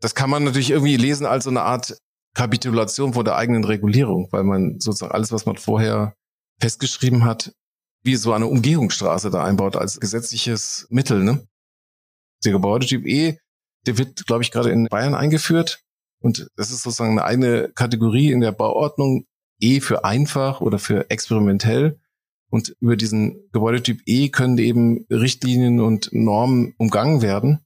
Das 0.00 0.14
kann 0.14 0.30
man 0.30 0.44
natürlich 0.44 0.70
irgendwie 0.70 0.96
lesen 0.96 1.26
als 1.26 1.44
so 1.44 1.50
eine 1.50 1.62
Art 1.62 1.98
Kapitulation 2.34 3.14
vor 3.14 3.24
der 3.24 3.36
eigenen 3.36 3.64
Regulierung, 3.64 4.28
weil 4.30 4.44
man 4.44 4.80
sozusagen 4.80 5.12
alles, 5.12 5.32
was 5.32 5.46
man 5.46 5.56
vorher 5.56 6.14
festgeschrieben 6.60 7.24
hat, 7.24 7.54
wie 8.02 8.16
so 8.16 8.32
eine 8.32 8.46
Umgehungsstraße 8.46 9.30
da 9.30 9.44
einbaut 9.44 9.76
als 9.76 9.98
gesetzliches 9.98 10.86
Mittel. 10.90 11.22
Ne? 11.24 11.46
Der 12.44 12.52
Gebäudetyp 12.52 13.06
E, 13.06 13.38
der 13.86 13.98
wird, 13.98 14.26
glaube 14.26 14.42
ich, 14.42 14.50
gerade 14.50 14.70
in 14.70 14.86
Bayern 14.86 15.14
eingeführt. 15.14 15.80
Und 16.20 16.48
das 16.56 16.70
ist 16.70 16.82
sozusagen 16.82 17.12
eine 17.12 17.24
eigene 17.24 17.72
Kategorie 17.74 18.32
in 18.32 18.40
der 18.40 18.52
Bauordnung, 18.52 19.26
E 19.60 19.80
für 19.80 20.04
einfach 20.04 20.60
oder 20.60 20.78
für 20.78 21.10
experimentell. 21.10 22.00
Und 22.50 22.76
über 22.80 22.96
diesen 22.96 23.48
Gebäudetyp 23.52 24.02
E 24.06 24.28
können 24.28 24.58
eben 24.58 25.06
Richtlinien 25.10 25.80
und 25.80 26.10
Normen 26.12 26.74
umgangen 26.78 27.22
werden. 27.22 27.64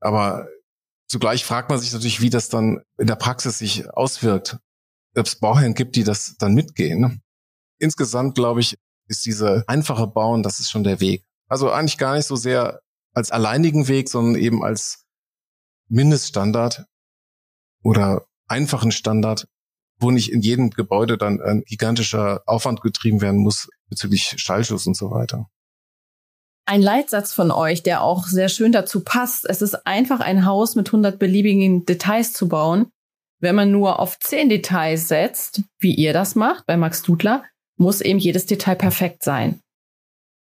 Aber 0.00 0.48
zugleich 1.10 1.44
fragt 1.44 1.68
man 1.68 1.78
sich 1.78 1.92
natürlich, 1.92 2.20
wie 2.20 2.30
das 2.30 2.48
dann 2.48 2.82
in 2.96 3.08
der 3.08 3.16
Praxis 3.16 3.58
sich 3.58 3.90
auswirkt. 3.90 4.58
Ob 5.16 5.26
es 5.26 5.36
Bauherren 5.36 5.74
gibt, 5.74 5.96
die 5.96 6.04
das 6.04 6.36
dann 6.38 6.54
mitgehen. 6.54 7.20
Insgesamt, 7.78 8.36
glaube 8.36 8.60
ich, 8.60 8.78
ist 9.08 9.26
diese 9.26 9.64
einfache 9.66 10.06
Bauen, 10.06 10.44
das 10.44 10.60
ist 10.60 10.70
schon 10.70 10.84
der 10.84 11.00
Weg. 11.00 11.24
Also 11.48 11.72
eigentlich 11.72 11.98
gar 11.98 12.14
nicht 12.14 12.26
so 12.26 12.36
sehr 12.36 12.80
als 13.12 13.32
alleinigen 13.32 13.88
Weg, 13.88 14.08
sondern 14.08 14.40
eben 14.40 14.62
als 14.62 15.04
Mindeststandard 15.88 16.84
oder 17.82 18.24
einfachen 18.46 18.92
Standard, 18.92 19.48
wo 19.98 20.12
nicht 20.12 20.30
in 20.30 20.42
jedem 20.42 20.70
Gebäude 20.70 21.18
dann 21.18 21.40
ein 21.40 21.62
gigantischer 21.62 22.42
Aufwand 22.46 22.82
getrieben 22.82 23.20
werden 23.20 23.40
muss 23.40 23.68
bezüglich 23.88 24.34
Schallschutz 24.36 24.86
und 24.86 24.96
so 24.96 25.10
weiter. 25.10 25.50
Ein 26.70 26.82
Leitsatz 26.82 27.32
von 27.32 27.50
euch, 27.50 27.82
der 27.82 28.00
auch 28.00 28.28
sehr 28.28 28.48
schön 28.48 28.70
dazu 28.70 29.02
passt. 29.02 29.44
Es 29.44 29.60
ist 29.60 29.88
einfach 29.88 30.20
ein 30.20 30.46
Haus 30.46 30.76
mit 30.76 30.86
100 30.86 31.18
beliebigen 31.18 31.84
Details 31.84 32.32
zu 32.32 32.48
bauen. 32.48 32.92
Wenn 33.40 33.56
man 33.56 33.72
nur 33.72 33.98
auf 33.98 34.20
10 34.20 34.50
Details 34.50 35.08
setzt, 35.08 35.62
wie 35.80 35.96
ihr 35.96 36.12
das 36.12 36.36
macht 36.36 36.66
bei 36.66 36.76
Max 36.76 37.02
Dudler, 37.02 37.42
muss 37.76 38.00
eben 38.00 38.20
jedes 38.20 38.46
Detail 38.46 38.76
perfekt 38.76 39.24
sein. 39.24 39.60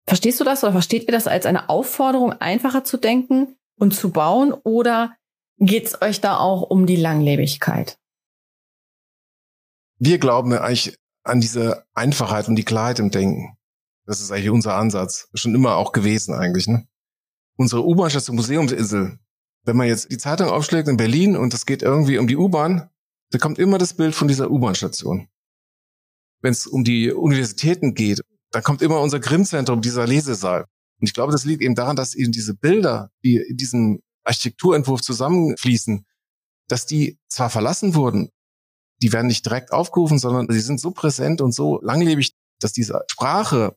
Verstehst 0.07 0.41
du 0.41 0.43
das 0.43 0.61
oder 0.61 0.73
versteht 0.73 1.03
ihr 1.03 1.13
das 1.13 1.25
als 1.25 1.45
eine 1.45 1.69
Aufforderung, 1.69 2.33
einfacher 2.33 2.83
zu 2.83 2.97
denken, 2.97 3.55
und 3.77 3.95
zu 3.95 4.11
bauen 4.11 4.51
oder 4.51 5.15
geht 5.57 5.85
es 5.85 6.01
euch 6.01 6.19
da 6.19 6.37
auch 6.37 6.63
um 6.63 6.85
die 6.85 6.97
Langlebigkeit? 6.97 7.97
Wir 9.99 10.17
glauben 10.17 10.51
eigentlich 10.51 10.97
an 11.23 11.39
diese 11.39 11.85
Einfachheit 11.93 12.49
und 12.49 12.57
die 12.57 12.65
Klarheit 12.65 12.99
im 12.99 13.09
Denken. 13.09 13.55
Das 14.09 14.21
ist 14.21 14.31
eigentlich 14.31 14.49
unser 14.49 14.73
Ansatz. 14.73 15.29
Schon 15.35 15.53
immer 15.53 15.75
auch 15.75 15.91
gewesen 15.91 16.33
eigentlich. 16.33 16.65
Ne? 16.65 16.87
Unsere 17.57 17.85
U-Bahn-Station 17.85 18.35
Museumsinsel. 18.35 19.19
Wenn 19.65 19.77
man 19.77 19.87
jetzt 19.87 20.11
die 20.11 20.17
Zeitung 20.17 20.49
aufschlägt 20.49 20.87
in 20.87 20.97
Berlin 20.97 21.37
und 21.37 21.53
es 21.53 21.67
geht 21.67 21.83
irgendwie 21.83 22.17
um 22.17 22.25
die 22.25 22.35
U-Bahn, 22.35 22.89
da 23.29 23.37
kommt 23.37 23.59
immer 23.59 23.77
das 23.77 23.93
Bild 23.93 24.15
von 24.15 24.27
dieser 24.27 24.49
U-Bahn-Station. 24.49 25.27
Wenn 26.41 26.51
es 26.51 26.65
um 26.65 26.83
die 26.83 27.11
Universitäten 27.11 27.93
geht, 27.93 28.21
dann 28.49 28.63
kommt 28.63 28.81
immer 28.81 28.99
unser 28.99 29.19
Grimm-Zentrum, 29.19 29.79
dieser 29.79 30.07
Lesesaal. 30.07 30.61
Und 30.99 31.07
ich 31.07 31.13
glaube, 31.13 31.31
das 31.31 31.45
liegt 31.45 31.61
eben 31.61 31.75
daran, 31.75 31.95
dass 31.95 32.15
eben 32.15 32.31
diese 32.31 32.55
Bilder, 32.55 33.11
die 33.23 33.35
in 33.35 33.57
diesem 33.57 34.01
Architekturentwurf 34.23 35.01
zusammenfließen, 35.01 36.03
dass 36.67 36.87
die 36.87 37.19
zwar 37.27 37.51
verlassen 37.51 37.93
wurden, 37.93 38.31
die 39.03 39.13
werden 39.13 39.27
nicht 39.27 39.45
direkt 39.45 39.71
aufgerufen, 39.71 40.17
sondern 40.17 40.47
sie 40.49 40.61
sind 40.61 40.81
so 40.81 40.89
präsent 40.89 41.41
und 41.41 41.53
so 41.53 41.79
langlebig, 41.83 42.33
dass 42.59 42.73
diese 42.73 43.03
Sprache 43.05 43.75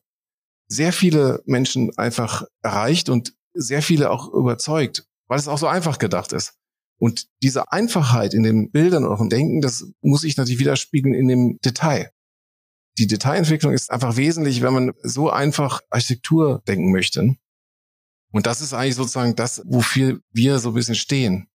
sehr 0.67 0.93
viele 0.93 1.41
Menschen 1.45 1.95
einfach 1.97 2.43
erreicht 2.61 3.09
und 3.09 3.33
sehr 3.53 3.81
viele 3.81 4.09
auch 4.09 4.33
überzeugt, 4.33 5.05
weil 5.27 5.39
es 5.39 5.47
auch 5.47 5.57
so 5.57 5.67
einfach 5.67 5.99
gedacht 5.99 6.33
ist. 6.33 6.53
Und 6.99 7.27
diese 7.41 7.71
Einfachheit 7.71 8.33
in 8.33 8.43
den 8.43 8.71
Bildern 8.71 9.05
und 9.05 9.11
auch 9.11 9.21
im 9.21 9.29
Denken, 9.29 9.61
das 9.61 9.85
muss 10.01 10.21
sich 10.21 10.37
natürlich 10.37 10.59
widerspiegeln 10.59 11.13
in 11.13 11.27
dem 11.27 11.59
Detail. 11.59 12.11
Die 12.97 13.07
Detailentwicklung 13.07 13.73
ist 13.73 13.91
einfach 13.91 14.17
wesentlich, 14.17 14.61
wenn 14.61 14.73
man 14.73 14.91
so 15.01 15.29
einfach 15.29 15.81
Architektur 15.89 16.61
denken 16.67 16.91
möchte. 16.91 17.35
Und 18.31 18.45
das 18.45 18.61
ist 18.61 18.73
eigentlich 18.73 18.95
sozusagen 18.95 19.35
das, 19.35 19.61
wofür 19.65 20.19
wir 20.31 20.59
so 20.59 20.69
ein 20.69 20.75
bisschen 20.75 20.95
stehen. 20.95 21.47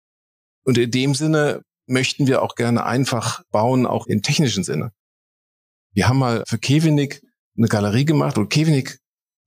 Und 0.65 0.79
in 0.79 0.91
dem 0.91 1.15
Sinne 1.15 1.63
möchten 1.87 2.27
wir 2.27 2.43
auch 2.43 2.55
gerne 2.55 2.85
einfach 2.85 3.43
bauen, 3.51 3.87
auch 3.87 4.07
im 4.07 4.23
technischen 4.23 4.65
Sinne. 4.65 4.93
Wir 5.93 6.09
haben 6.09 6.19
mal 6.19 6.43
für 6.47 6.59
Kevinik 6.59 7.23
eine 7.57 7.69
Galerie 7.69 8.05
gemacht 8.05 8.39
und 8.39 8.49
Kevinik, 8.49 8.99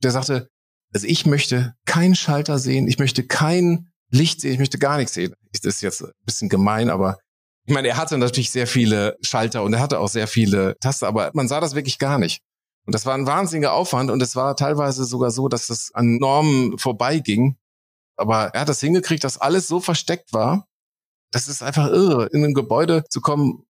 der 0.04 0.12
sagte, 0.12 0.50
also 0.94 1.08
ich 1.08 1.26
möchte 1.26 1.74
keinen 1.86 2.16
Schalter 2.16 2.58
sehen, 2.58 2.88
ich 2.88 3.00
möchte 3.00 3.26
kein 3.26 3.90
Licht 4.10 4.42
sehen, 4.42 4.54
ich 4.54 4.60
möchte 4.60 4.80
gar 4.80 4.98
nichts 4.98 5.14
sehen. 5.14 5.34
Das 5.52 5.64
ist 5.64 5.82
jetzt 5.82 6.02
ein 6.04 6.12
bisschen 6.26 6.50
gemein, 6.50 6.90
aber 6.90 7.18
ich 7.66 7.74
meine, 7.74 7.88
er 7.90 7.98
hatte 7.98 8.18
natürlich 8.18 8.50
sehr 8.50 8.66
viele 8.66 9.16
Schalter 9.22 9.64
und 9.64 9.74
er 9.74 9.80
hatte 9.80 10.00
auch 10.00 10.08
sehr 10.08 10.28
viele 10.28 10.76
Taste, 10.80 11.08
aber 11.08 11.30
man 11.34 11.48
sah 11.48 11.60
das 11.60 11.76
wirklich 11.76 12.00
gar 12.00 12.18
nicht. 12.18 12.42
Und 12.86 12.96
das 12.96 13.06
war 13.06 13.14
ein 13.14 13.28
wahnsinniger 13.28 13.74
Aufwand 13.74 14.10
und 14.10 14.22
es 14.24 14.36
war 14.36 14.56
teilweise 14.56 15.06
sogar 15.06 15.30
so, 15.30 15.48
dass 15.48 15.68
das 15.68 15.92
an 15.94 16.18
Normen 16.18 16.80
vorbeiging. 16.80 17.58
Aber 18.16 18.48
er 18.56 18.62
hat 18.62 18.70
das 18.70 18.80
hingekriegt, 18.80 19.24
dass 19.24 19.38
alles 19.38 19.68
so 19.68 19.80
versteckt 19.80 20.34
war. 20.34 20.66
Das 21.32 21.48
ist 21.48 21.62
einfach 21.62 21.88
irre, 21.90 22.26
in 22.34 22.44
ein 22.44 22.56
Gebäude 22.56 23.04
zu 23.10 23.22
kommen. 23.22 23.68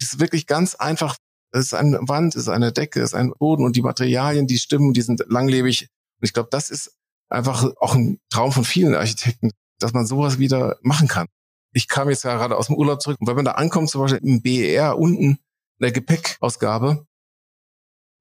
Das 0.00 0.14
ist 0.14 0.20
wirklich 0.20 0.48
ganz 0.48 0.74
einfach. 0.74 1.16
Es 1.56 1.66
ist 1.66 1.74
eine 1.74 1.98
Wand, 2.02 2.34
es 2.34 2.42
ist 2.42 2.48
eine 2.48 2.70
Decke, 2.70 3.00
es 3.00 3.10
ist 3.10 3.14
ein 3.14 3.32
Boden 3.38 3.64
und 3.64 3.76
die 3.76 3.82
Materialien, 3.82 4.46
die 4.46 4.58
stimmen, 4.58 4.92
die 4.92 5.00
sind 5.00 5.24
langlebig. 5.28 5.88
Und 6.20 6.24
ich 6.26 6.34
glaube, 6.34 6.50
das 6.50 6.68
ist 6.68 6.92
einfach 7.30 7.64
auch 7.80 7.94
ein 7.94 8.18
Traum 8.30 8.52
von 8.52 8.64
vielen 8.64 8.94
Architekten, 8.94 9.50
dass 9.78 9.94
man 9.94 10.06
sowas 10.06 10.38
wieder 10.38 10.76
machen 10.82 11.08
kann. 11.08 11.26
Ich 11.72 11.88
kam 11.88 12.10
jetzt 12.10 12.24
ja 12.24 12.36
gerade 12.36 12.56
aus 12.56 12.66
dem 12.66 12.76
Urlaub 12.76 13.00
zurück 13.00 13.16
und 13.20 13.26
wenn 13.26 13.36
man 13.36 13.46
da 13.46 13.52
ankommt, 13.52 13.88
zum 13.88 14.02
Beispiel 14.02 14.20
im 14.22 14.42
BER 14.42 14.98
unten 14.98 15.22
in 15.22 15.38
der 15.80 15.92
Gepäckausgabe, 15.92 17.06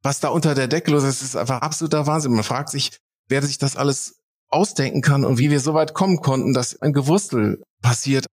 was 0.01 0.21
da 0.21 0.29
unter 0.29 0.55
der 0.55 0.67
Decke 0.67 0.91
los 0.91 1.03
ist, 1.03 1.21
ist 1.21 1.35
einfach 1.35 1.61
absoluter 1.61 2.07
Wahnsinn. 2.07 2.33
Man 2.33 2.43
fragt 2.43 2.69
sich, 2.69 2.99
wer 3.27 3.41
sich 3.41 3.57
das 3.57 3.75
alles 3.75 4.19
ausdenken 4.47 5.01
kann 5.01 5.25
und 5.25 5.39
wie 5.39 5.51
wir 5.51 5.59
so 5.59 5.73
weit 5.73 5.93
kommen 5.93 6.21
konnten, 6.21 6.53
dass 6.53 6.81
ein 6.81 6.93
Gewurstel 6.93 7.63
passiert, 7.81 8.27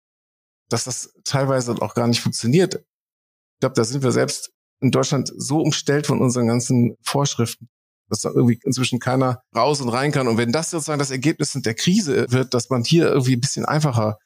dass 0.68 0.84
das 0.84 1.12
teilweise 1.24 1.74
auch 1.82 1.94
gar 1.94 2.06
nicht 2.06 2.20
funktioniert. 2.20 2.74
Ich 2.76 3.60
glaube, 3.60 3.74
da 3.74 3.84
sind 3.84 4.02
wir 4.02 4.12
selbst 4.12 4.52
in 4.82 4.90
Deutschland 4.90 5.32
so 5.36 5.60
umstellt 5.60 6.06
von 6.06 6.20
unseren 6.20 6.48
ganzen 6.48 6.96
Vorschriften, 7.02 7.68
dass 8.08 8.20
da 8.20 8.30
irgendwie 8.30 8.58
inzwischen 8.64 8.98
keiner 8.98 9.42
raus 9.54 9.80
und 9.80 9.88
rein 9.88 10.12
kann. 10.12 10.28
Und 10.28 10.36
wenn 10.36 10.52
das 10.52 10.70
sozusagen 10.70 10.98
das 10.98 11.10
Ergebnis 11.10 11.52
der 11.52 11.74
Krise 11.74 12.26
wird, 12.30 12.52
dass 12.52 12.68
man 12.68 12.84
hier 12.84 13.08
irgendwie 13.08 13.36
ein 13.36 13.40
bisschen 13.40 13.64
einfacher 13.64 14.18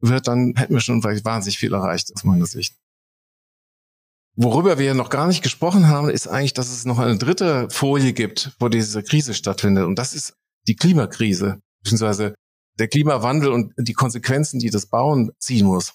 wird, 0.00 0.28
dann 0.28 0.54
hätten 0.56 0.74
wir 0.74 0.80
schon 0.80 1.02
wahnsinnig 1.02 1.58
viel 1.58 1.72
erreicht, 1.72 2.12
aus 2.14 2.24
meiner 2.24 2.46
Sicht. 2.46 2.76
Worüber 4.36 4.78
wir 4.78 4.94
noch 4.94 5.10
gar 5.10 5.28
nicht 5.28 5.42
gesprochen 5.42 5.88
haben, 5.88 6.10
ist 6.10 6.26
eigentlich, 6.26 6.54
dass 6.54 6.70
es 6.70 6.84
noch 6.84 6.98
eine 6.98 7.16
dritte 7.16 7.68
Folie 7.70 8.12
gibt, 8.12 8.52
wo 8.58 8.68
diese 8.68 9.02
Krise 9.02 9.32
stattfindet. 9.32 9.84
Und 9.84 9.96
das 9.96 10.12
ist 10.12 10.34
die 10.66 10.76
Klimakrise, 10.76 11.60
beziehungsweise 11.82 12.34
der 12.78 12.88
Klimawandel 12.88 13.52
und 13.52 13.72
die 13.78 13.92
Konsequenzen, 13.92 14.58
die 14.58 14.70
das 14.70 14.86
Bauen 14.86 15.30
ziehen 15.38 15.66
muss. 15.66 15.94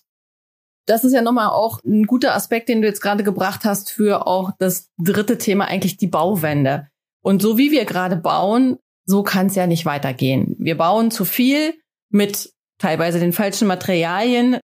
Das 0.89 1.03
ist 1.03 1.13
ja 1.13 1.22
nochmal 1.22 1.50
auch 1.50 1.84
ein 1.84 2.08
guter 2.08 2.34
Aspekt, 2.34 2.67
den 2.67 2.81
du 2.81 2.88
jetzt 2.88 3.01
gerade 3.01 3.24
gebracht 3.24 3.63
hast 3.63 3.91
für 3.91 4.25
auch 4.25 4.51
das 4.58 4.89
dritte 4.98 5.38
Thema, 5.38 5.65
eigentlich 5.65 5.98
die 5.98 6.08
Bauwende. 6.08 6.88
Und 7.22 7.43
so 7.43 7.60
wie 7.60 7.72
wir 7.72 7.86
gerade 7.86 8.15
bauen, 8.15 8.77
so 9.05 9.22
kann 9.22 9.48
es 9.48 9.55
ja 9.55 9.67
nicht 9.67 9.86
weitergehen. 9.86 10.55
Wir 10.58 10.75
bauen 10.77 11.12
zu 11.12 11.25
viel 11.25 11.75
mit 12.10 12.51
teilweise 12.79 13.19
den 13.19 13.34
falschen 13.34 13.67
Materialien. 13.67 14.60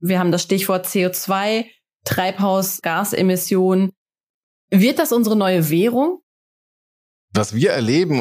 Wir 0.00 0.18
haben 0.18 0.32
das 0.32 0.42
Stichwort 0.42 0.86
CO2, 0.86 1.66
Treibhausgasemissionen. 2.04 3.92
Wird 4.70 4.98
das 4.98 5.12
unsere 5.12 5.36
neue 5.36 5.70
Währung? 5.70 6.22
Was 7.32 7.54
wir 7.54 7.70
erleben, 7.70 8.20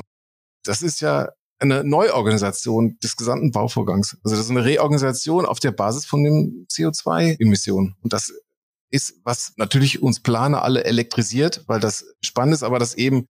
das 0.64 0.84
ist 0.84 1.02
ja 1.02 1.30
eine 1.60 1.84
Neuorganisation 1.84 2.98
des 3.04 3.16
gesamten 3.18 3.52
Bauvorgangs. 3.52 4.18
Also 4.24 4.36
das 4.36 4.46
ist 4.46 4.52
eine 4.52 4.66
Reorganisation 4.66 5.46
auf 5.46 5.60
der 5.60 5.72
Basis 5.72 6.06
von 6.06 6.24
den 6.24 6.68
CO2-Emissionen. 6.72 7.96
Und 8.02 8.14
das 8.14 8.32
ist, 8.90 9.20
was 9.24 9.54
natürlich 9.58 10.02
uns 10.02 10.22
Planer 10.22 10.62
alle 10.64 10.86
elektrisiert, 10.86 11.64
weil 11.68 11.80
das 11.80 12.06
spannend 12.22 12.54
ist, 12.54 12.64
aber 12.64 12.80
das 12.80 12.94
eben 12.94 13.28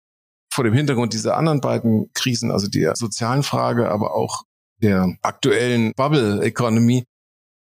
vor 0.53 0.65
dem 0.65 0.75
Hintergrund 0.75 1.13
dieser 1.13 1.37
anderen 1.37 1.61
beiden 1.61 2.11
Krisen, 2.15 2.51
also 2.51 2.69
der 2.69 2.95
sozialen 2.97 3.43
Frage, 3.43 3.91
aber 3.91 4.15
auch 4.15 4.43
der 4.83 5.17
aktuellen 5.23 5.93
Bubble 5.95 6.43
Economy, 6.43 7.05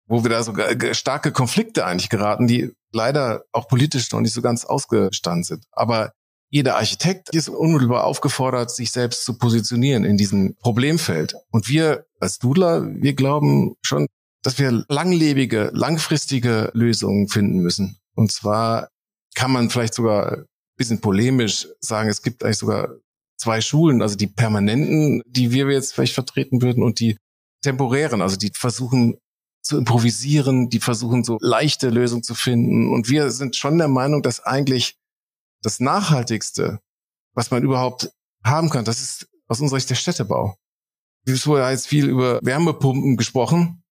wo 0.06 0.22
wir 0.22 0.30
da 0.30 0.42
sogar 0.42 0.94
starke 0.94 1.32
Konflikte 1.32 1.86
eigentlich 1.86 2.10
geraten, 2.10 2.46
die 2.46 2.72
leider 2.92 3.44
auch 3.52 3.68
politisch 3.68 4.10
noch 4.12 4.20
nicht 4.20 4.34
so 4.34 4.42
ganz 4.42 4.64
ausgestanden 4.64 5.44
sind. 5.44 5.64
Aber 5.72 6.12
jeder 6.54 6.76
Architekt 6.76 7.34
ist 7.34 7.48
unmittelbar 7.48 8.04
aufgefordert, 8.04 8.70
sich 8.70 8.92
selbst 8.92 9.24
zu 9.24 9.36
positionieren 9.36 10.04
in 10.04 10.16
diesem 10.16 10.54
Problemfeld. 10.54 11.34
Und 11.50 11.68
wir 11.68 12.06
als 12.20 12.38
Dudler, 12.38 12.86
wir 12.94 13.14
glauben 13.14 13.74
schon, 13.82 14.06
dass 14.44 14.56
wir 14.60 14.84
langlebige, 14.88 15.72
langfristige 15.74 16.70
Lösungen 16.72 17.26
finden 17.26 17.58
müssen. 17.58 17.98
Und 18.14 18.30
zwar 18.30 18.88
kann 19.34 19.50
man 19.50 19.68
vielleicht 19.68 19.94
sogar 19.94 20.30
ein 20.30 20.44
bisschen 20.76 21.00
polemisch 21.00 21.66
sagen, 21.80 22.08
es 22.08 22.22
gibt 22.22 22.44
eigentlich 22.44 22.58
sogar 22.58 22.88
zwei 23.36 23.60
Schulen, 23.60 24.00
also 24.00 24.14
die 24.14 24.28
permanenten, 24.28 25.22
die 25.26 25.50
wir 25.50 25.68
jetzt 25.72 25.92
vielleicht 25.92 26.14
vertreten 26.14 26.62
würden 26.62 26.84
und 26.84 27.00
die 27.00 27.16
temporären, 27.64 28.22
also 28.22 28.36
die 28.36 28.52
versuchen 28.54 29.18
zu 29.60 29.76
improvisieren, 29.76 30.68
die 30.68 30.78
versuchen 30.78 31.24
so 31.24 31.36
leichte 31.40 31.90
Lösungen 31.90 32.22
zu 32.22 32.36
finden. 32.36 32.92
Und 32.92 33.08
wir 33.08 33.32
sind 33.32 33.56
schon 33.56 33.76
der 33.78 33.88
Meinung, 33.88 34.22
dass 34.22 34.38
eigentlich 34.38 34.94
das 35.64 35.80
Nachhaltigste, 35.80 36.80
was 37.34 37.50
man 37.50 37.62
überhaupt 37.62 38.10
haben 38.44 38.70
kann, 38.70 38.84
das 38.84 39.00
ist 39.00 39.28
aus 39.48 39.60
unserer 39.60 39.80
Sicht 39.80 39.90
der 39.90 39.94
Städtebau. 39.96 40.56
Es 41.26 41.46
wurde 41.46 41.68
jetzt 41.70 41.86
viel 41.86 42.06
über 42.08 42.38
Wärmepumpen 42.42 43.16
gesprochen. 43.16 43.82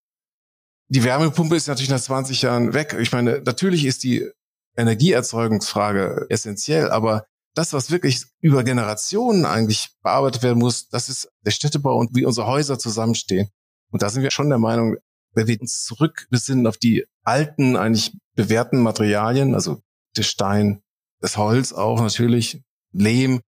Die 0.88 1.04
Wärmepumpe 1.04 1.56
ist 1.56 1.68
natürlich 1.68 1.90
nach 1.90 2.00
20 2.00 2.44
Jahren 2.44 2.74
weg. 2.74 2.96
Ich 3.00 3.12
meine, 3.12 3.42
natürlich 3.42 3.86
ist 3.86 4.04
die 4.04 4.30
Energieerzeugungsfrage 4.78 6.28
essentiell, 6.30 6.92
aber 6.92 7.26
das, 7.56 7.74
was 7.74 7.90
wirklich 7.90 8.26
über 8.40 8.64
Generationen 8.64 9.46
eigentlich 9.46 9.90
bearbeitet 10.04 10.44
werden 10.44 10.60
muss, 10.60 10.90
das 10.90 11.10
ist 11.10 11.30
der 11.46 11.52
Städtebau 11.52 11.98
und 11.98 12.16
wie 12.16 12.26
unsere 12.26 12.48
Häuser 12.48 12.78
zusammenstehen. 12.78 13.50
Und 13.92 14.04
da 14.04 14.10
sind 14.10 14.24
wir 14.24 14.32
schon 14.32 14.50
der 14.50 14.60
Meinung, 14.60 14.98
wenn 15.34 15.48
wir 15.48 15.60
uns 15.60 15.84
zurückbesinnen 15.84 16.68
auf 16.68 16.78
die 16.78 17.06
alten, 17.24 17.76
eigentlich 17.76 18.16
bewährten 18.36 18.82
Materialien, 18.82 19.56
also 19.56 19.82
der 20.16 20.24
Stein, 20.24 20.84
das 21.24 21.38
Holz 21.38 21.72
auch 21.72 22.02
natürlich, 22.02 22.62
Lehm. 22.92 23.40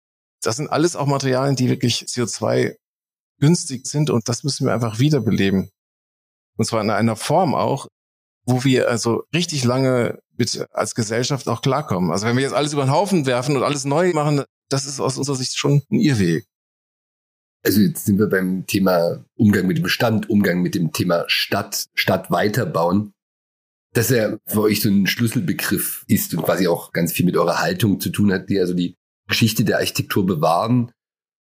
Das 0.41 0.55
sind 0.55 0.69
alles 0.69 0.95
auch 0.95 1.07
Materialien, 1.07 1.57
die 1.57 1.69
wirklich 1.69 2.05
CO2 2.05 2.77
günstig 3.39 3.85
sind 3.85 4.09
und 4.09 4.29
das 4.29 4.43
müssen 4.45 4.65
wir 4.65 4.73
einfach 4.73 4.99
wiederbeleben. 4.99 5.69
Und 6.55 6.65
zwar 6.65 6.81
in 6.81 6.89
einer 6.89 7.17
Form 7.17 7.53
auch, 7.53 7.87
wo 8.45 8.63
wir 8.63 8.89
also 8.89 9.23
richtig 9.33 9.65
lange 9.65 10.19
mit 10.37 10.65
als 10.71 10.95
Gesellschaft 10.95 11.49
auch 11.49 11.61
klarkommen. 11.61 12.11
Also 12.11 12.25
wenn 12.25 12.37
wir 12.37 12.43
jetzt 12.43 12.53
alles 12.53 12.71
über 12.71 12.85
den 12.85 12.91
Haufen 12.91 13.25
werfen 13.25 13.57
und 13.57 13.63
alles 13.63 13.83
neu 13.83 14.13
machen, 14.13 14.45
das 14.69 14.85
ist 14.85 15.01
aus 15.01 15.17
unserer 15.17 15.35
Sicht 15.35 15.57
schon 15.57 15.81
ein 15.91 15.99
Irrweg. 15.99 16.45
Also 17.65 17.81
jetzt 17.81 18.05
sind 18.05 18.19
wir 18.19 18.27
beim 18.27 18.65
Thema 18.67 19.25
Umgang 19.35 19.67
mit 19.67 19.77
dem 19.77 19.83
Bestand, 19.83 20.29
Umgang 20.29 20.61
mit 20.61 20.75
dem 20.75 20.93
Thema 20.93 21.25
Stadt, 21.27 21.87
Stadt 21.93 22.31
weiterbauen 22.31 23.14
dass 23.95 24.11
er 24.11 24.39
für 24.45 24.61
euch 24.61 24.81
so 24.81 24.89
ein 24.89 25.07
Schlüsselbegriff 25.07 26.03
ist 26.07 26.33
und 26.33 26.43
quasi 26.43 26.67
auch 26.67 26.91
ganz 26.91 27.13
viel 27.13 27.25
mit 27.25 27.37
eurer 27.37 27.61
Haltung 27.61 28.01
zu 28.01 28.09
tun 28.09 28.31
hat, 28.33 28.49
die 28.49 28.59
also 28.59 28.73
die 28.73 28.97
Geschichte 29.27 29.63
der 29.63 29.77
Architektur 29.77 30.25
bewahren 30.25 30.91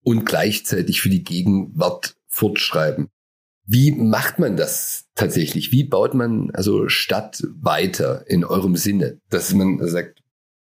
und 0.02 0.24
gleichzeitig 0.24 1.02
für 1.02 1.10
die 1.10 1.22
Gegenwart 1.22 2.16
fortschreiben. 2.26 3.08
Wie 3.66 3.92
macht 3.92 4.38
man 4.38 4.56
das 4.56 5.04
tatsächlich? 5.14 5.72
Wie 5.72 5.84
baut 5.84 6.14
man 6.14 6.50
also 6.52 6.88
Stadt 6.88 7.42
weiter 7.60 8.24
in 8.30 8.46
eurem 8.46 8.76
Sinne, 8.76 9.20
dass 9.28 9.52
man 9.52 9.86
sagt, 9.86 10.22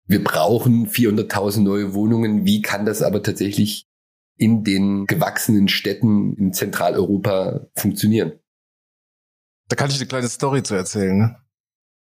wir 0.08 0.24
brauchen 0.24 0.88
400.000 0.88 1.62
neue 1.62 1.94
Wohnungen. 1.94 2.44
Wie 2.46 2.64
kann 2.64 2.88
das 2.88 3.04
aber 3.04 3.22
tatsächlich 3.22 3.86
in 4.36 4.64
den 4.64 5.06
gewachsenen 5.06 5.68
Städten 5.68 6.34
in 6.38 6.54
Zentraleuropa 6.54 7.68
funktionieren? 7.76 8.40
Da 9.68 9.76
kann 9.76 9.92
ich 9.92 9.98
eine 9.98 10.08
kleine 10.08 10.30
Story 10.30 10.64
zu 10.64 10.74
erzählen. 10.74 11.18
Ne? 11.18 11.47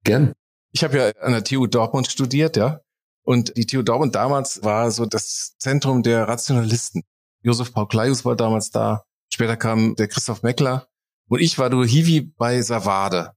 Gern. 0.07 0.33
Ich 0.71 0.83
habe 0.85 0.97
ja 0.97 1.09
an 1.21 1.33
der 1.33 1.43
TU 1.43 1.67
Dortmund 1.67 2.07
studiert, 2.07 2.55
ja. 2.55 2.79
Und 3.23 3.57
die 3.57 3.65
TU 3.65 3.81
Dortmund 3.81 4.15
damals 4.15 4.63
war 4.63 4.89
so 4.89 5.05
das 5.05 5.55
Zentrum 5.59 6.01
der 6.01 6.29
Rationalisten. 6.29 7.03
Josef 7.43 7.73
Paul 7.73 7.89
Kleius 7.89 8.23
war 8.23 8.37
damals 8.37 8.71
da. 8.71 9.03
Später 9.29 9.57
kam 9.57 9.95
der 9.95 10.07
Christoph 10.07 10.43
Meckler. 10.43 10.87
Und 11.27 11.41
ich 11.41 11.59
war 11.59 11.69
durch 11.69 11.91
Hiwi 11.91 12.21
bei 12.21 12.61
Savade. 12.61 13.33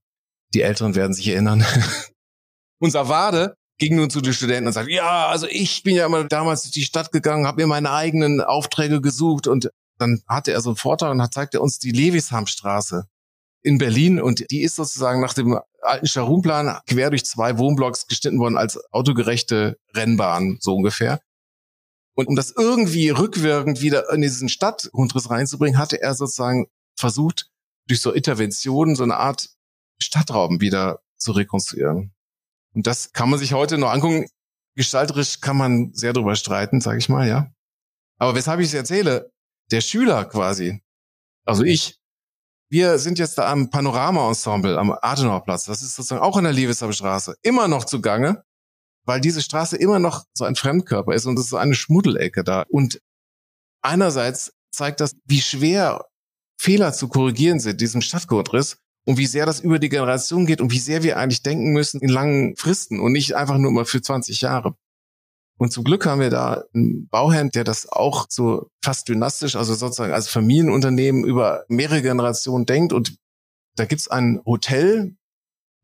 Die 0.53 0.61
Älteren 0.61 0.95
werden 0.95 1.13
sich 1.13 1.27
erinnern. 1.27 1.65
Und 2.79 2.91
Savade 2.91 3.57
ging 3.77 3.97
nun 3.97 4.09
zu 4.09 4.21
den 4.21 4.33
Studenten 4.33 4.67
und 4.67 4.73
sagte, 4.73 4.91
ja, 4.91 5.27
also 5.27 5.47
ich 5.47 5.83
bin 5.83 5.95
ja 5.95 6.05
immer 6.05 6.23
damals 6.23 6.63
durch 6.63 6.71
die 6.71 6.83
Stadt 6.83 7.11
gegangen, 7.11 7.47
habe 7.47 7.61
mir 7.61 7.67
meine 7.67 7.91
eigenen 7.91 8.39
Aufträge 8.39 9.01
gesucht 9.01 9.47
und 9.47 9.71
dann 9.97 10.21
hatte 10.27 10.51
er 10.51 10.61
so 10.61 10.69
einen 10.69 10.77
Vortrag 10.77 11.11
und 11.11 11.17
dann 11.17 11.31
zeigte 11.31 11.57
er 11.57 11.61
uns 11.61 11.79
die 11.79 11.91
Levishamstraße 11.91 13.07
in 13.63 13.77
Berlin 13.77 14.21
und 14.21 14.49
die 14.51 14.61
ist 14.61 14.75
sozusagen 14.75 15.19
nach 15.19 15.33
dem 15.33 15.59
alten 15.81 16.07
Scharumplan 16.07 16.79
quer 16.87 17.09
durch 17.09 17.25
zwei 17.25 17.57
Wohnblocks 17.57 18.07
geschnitten 18.07 18.39
worden 18.39 18.57
als 18.57 18.79
autogerechte 18.91 19.77
Rennbahn, 19.93 20.57
so 20.59 20.75
ungefähr. 20.75 21.21
Und 22.13 22.27
um 22.27 22.35
das 22.35 22.51
irgendwie 22.51 23.09
rückwirkend 23.09 23.81
wieder 23.81 24.11
in 24.11 24.21
diesen 24.21 24.49
Stadtgrundriss 24.49 25.29
reinzubringen, 25.29 25.79
hatte 25.79 26.01
er 26.01 26.13
sozusagen 26.13 26.67
versucht, 26.95 27.49
durch 27.87 28.01
so 28.01 28.11
Interventionen 28.11 28.95
so 28.95 29.03
eine 29.03 29.17
Art 29.17 29.49
Stadtraum 29.99 30.61
wieder 30.61 30.99
zu 31.17 31.31
rekonstruieren. 31.31 32.13
Und 32.73 32.87
das 32.87 33.13
kann 33.13 33.29
man 33.29 33.39
sich 33.39 33.53
heute 33.53 33.77
noch 33.77 33.91
angucken. 33.91 34.27
Gestalterisch 34.75 35.41
kann 35.41 35.57
man 35.57 35.93
sehr 35.93 36.13
drüber 36.13 36.35
streiten, 36.35 36.81
sage 36.81 36.99
ich 36.99 37.09
mal, 37.09 37.27
ja. 37.27 37.51
Aber 38.17 38.35
weshalb 38.35 38.59
ich 38.59 38.67
es 38.67 38.73
erzähle, 38.73 39.31
der 39.71 39.81
Schüler 39.81 40.25
quasi, 40.25 40.81
also 41.45 41.63
ich, 41.63 42.00
wir 42.71 42.97
sind 42.99 43.19
jetzt 43.19 43.37
da 43.37 43.51
am 43.51 43.69
Panorama-Ensemble 43.69 44.79
am 44.79 44.95
Adenauerplatz. 45.01 45.65
Das 45.65 45.81
ist 45.81 45.93
sozusagen 45.93 46.21
auch 46.21 46.37
in 46.37 46.45
der 46.45 46.53
Liebeshammer 46.53 46.93
Straße 46.93 47.35
immer 47.41 47.67
noch 47.67 47.83
zugange, 47.83 48.43
weil 49.05 49.19
diese 49.19 49.41
Straße 49.41 49.75
immer 49.75 49.99
noch 49.99 50.23
so 50.33 50.45
ein 50.45 50.55
Fremdkörper 50.55 51.13
ist 51.13 51.25
und 51.25 51.37
es 51.37 51.45
ist 51.45 51.49
so 51.49 51.57
eine 51.57 51.75
Schmuddelecke 51.75 52.45
da. 52.45 52.63
Und 52.69 53.01
einerseits 53.81 54.53
zeigt 54.71 55.01
das, 55.01 55.17
wie 55.25 55.41
schwer 55.41 56.05
Fehler 56.57 56.93
zu 56.93 57.09
korrigieren 57.09 57.59
sind, 57.59 57.81
diesem 57.81 58.01
Stadtgrundriss 58.01 58.77
und 59.05 59.17
wie 59.17 59.25
sehr 59.25 59.45
das 59.45 59.59
über 59.59 59.77
die 59.77 59.89
Generation 59.89 60.45
geht 60.45 60.61
und 60.61 60.71
wie 60.71 60.79
sehr 60.79 61.03
wir 61.03 61.17
eigentlich 61.17 61.43
denken 61.43 61.73
müssen 61.73 61.99
in 61.99 62.09
langen 62.09 62.55
Fristen 62.55 63.01
und 63.01 63.11
nicht 63.11 63.35
einfach 63.35 63.57
nur 63.57 63.71
mal 63.71 63.85
für 63.85 64.01
20 64.01 64.39
Jahre. 64.39 64.75
Und 65.61 65.71
zum 65.71 65.83
Glück 65.83 66.07
haben 66.07 66.21
wir 66.21 66.31
da 66.31 66.63
einen 66.73 67.07
Bauherrn, 67.07 67.51
der 67.51 67.63
das 67.63 67.87
auch 67.87 68.25
so 68.29 68.71
fast 68.83 69.07
dynastisch, 69.07 69.55
also 69.55 69.75
sozusagen 69.75 70.11
als 70.11 70.27
Familienunternehmen 70.27 71.23
über 71.23 71.65
mehrere 71.67 72.01
Generationen 72.01 72.65
denkt. 72.65 72.93
Und 72.93 73.15
da 73.75 73.85
gibt's 73.85 74.07
ein 74.07 74.41
Hotel, 74.43 75.15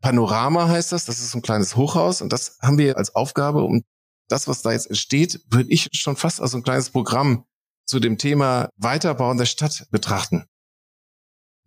Panorama 0.01 0.67
heißt 0.67 0.93
das, 0.93 1.05
das 1.05 1.19
ist 1.19 1.29
so 1.29 1.37
ein 1.37 1.43
kleines 1.43 1.75
Hochhaus 1.75 2.23
und 2.23 2.33
das 2.33 2.57
haben 2.59 2.79
wir 2.79 2.97
als 2.97 3.13
Aufgabe. 3.13 3.63
Und 3.63 3.85
das, 4.29 4.47
was 4.47 4.63
da 4.63 4.71
jetzt 4.71 4.87
entsteht, 4.87 5.41
würde 5.51 5.69
ich 5.69 5.89
schon 5.91 6.15
fast 6.15 6.41
als 6.41 6.55
ein 6.55 6.63
kleines 6.63 6.89
Programm 6.89 7.45
zu 7.85 7.99
dem 7.99 8.17
Thema 8.17 8.69
Weiterbauen 8.77 9.37
der 9.37 9.45
Stadt 9.45 9.85
betrachten. 9.91 10.47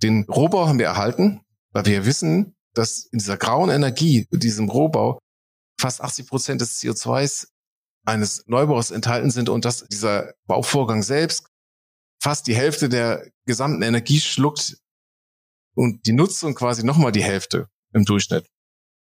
Den 0.02 0.24
Rohbau 0.28 0.66
haben 0.66 0.80
wir 0.80 0.86
erhalten, 0.86 1.42
weil 1.70 1.86
wir 1.86 2.06
wissen, 2.06 2.56
dass 2.74 3.04
in 3.12 3.20
dieser 3.20 3.36
grauen 3.36 3.70
Energie, 3.70 4.26
in 4.32 4.40
diesem 4.40 4.68
Rohbau, 4.68 5.20
fast 5.80 6.00
80 6.00 6.26
Prozent 6.26 6.60
des 6.60 6.80
CO2s 6.80 7.49
eines 8.04 8.44
Neubaus 8.46 8.90
enthalten 8.90 9.30
sind 9.30 9.48
und 9.48 9.64
dass 9.64 9.86
dieser 9.86 10.34
Bauvorgang 10.46 11.02
selbst 11.02 11.46
fast 12.20 12.46
die 12.46 12.54
Hälfte 12.54 12.88
der 12.88 13.26
gesamten 13.46 13.82
Energie 13.82 14.20
schluckt 14.20 14.76
und 15.74 16.06
die 16.06 16.12
Nutzung 16.12 16.54
quasi 16.54 16.84
nochmal 16.84 17.12
die 17.12 17.22
Hälfte 17.22 17.68
im 17.92 18.04
Durchschnitt. 18.04 18.46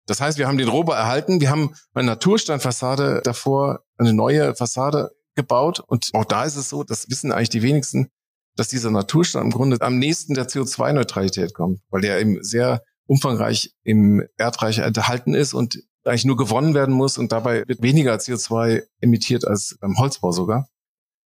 Das 0.07 0.20
heißt, 0.20 0.38
wir 0.38 0.47
haben 0.47 0.59
den 0.59 0.68
Rohbau 0.68 0.92
erhalten, 0.92 1.40
wir 1.40 1.51
haben 1.51 1.75
eine 1.94 2.07
Naturstandfassade 2.07 3.23
davor, 3.25 3.85
eine 3.97 4.12
neue 4.12 4.55
Fassade 4.55 5.11
gebaut 5.35 5.81
und 5.81 6.11
auch 6.12 6.25
da 6.25 6.44
ist 6.44 6.57
es 6.57 6.68
so, 6.68 6.85
das 6.85 7.09
wissen 7.09 7.33
eigentlich 7.33 7.49
die 7.49 7.62
wenigsten, 7.62 8.09
dass 8.57 8.68
dieser 8.68 8.90
Naturstand 8.90 9.47
im 9.47 9.51
Grunde 9.51 9.81
am 9.81 9.99
nächsten 9.99 10.35
der 10.35 10.47
CO2-Neutralität 10.47 11.55
kommt, 11.55 11.81
weil 11.88 12.03
der 12.03 12.20
eben 12.20 12.42
sehr 12.42 12.83
umfangreich 13.07 13.75
im 13.83 14.23
Erdreich 14.37 14.79
enthalten 14.79 15.35
ist 15.35 15.55
und 15.55 15.83
eigentlich 16.06 16.24
nur 16.24 16.36
gewonnen 16.36 16.74
werden 16.74 16.94
muss 16.94 17.18
und 17.18 17.32
dabei 17.32 17.64
wird 17.66 17.82
weniger 17.82 18.14
CO2 18.14 18.82
emittiert 19.00 19.46
als 19.46 19.76
beim 19.80 19.96
Holzbau 19.98 20.32
sogar. 20.32 20.68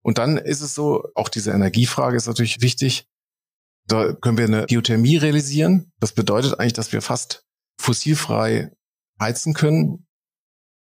Und 0.03 0.17
dann 0.17 0.37
ist 0.37 0.61
es 0.61 0.73
so, 0.73 1.07
auch 1.15 1.29
diese 1.29 1.51
Energiefrage 1.51 2.17
ist 2.17 2.27
natürlich 2.27 2.61
wichtig. 2.61 3.05
Da 3.87 4.13
können 4.13 4.37
wir 4.37 4.45
eine 4.45 4.65
Geothermie 4.65 5.17
realisieren. 5.17 5.91
Das 5.99 6.13
bedeutet 6.13 6.59
eigentlich, 6.59 6.73
dass 6.73 6.91
wir 6.91 7.01
fast 7.01 7.43
fossilfrei 7.79 8.71
heizen 9.19 9.53
können. 9.53 10.07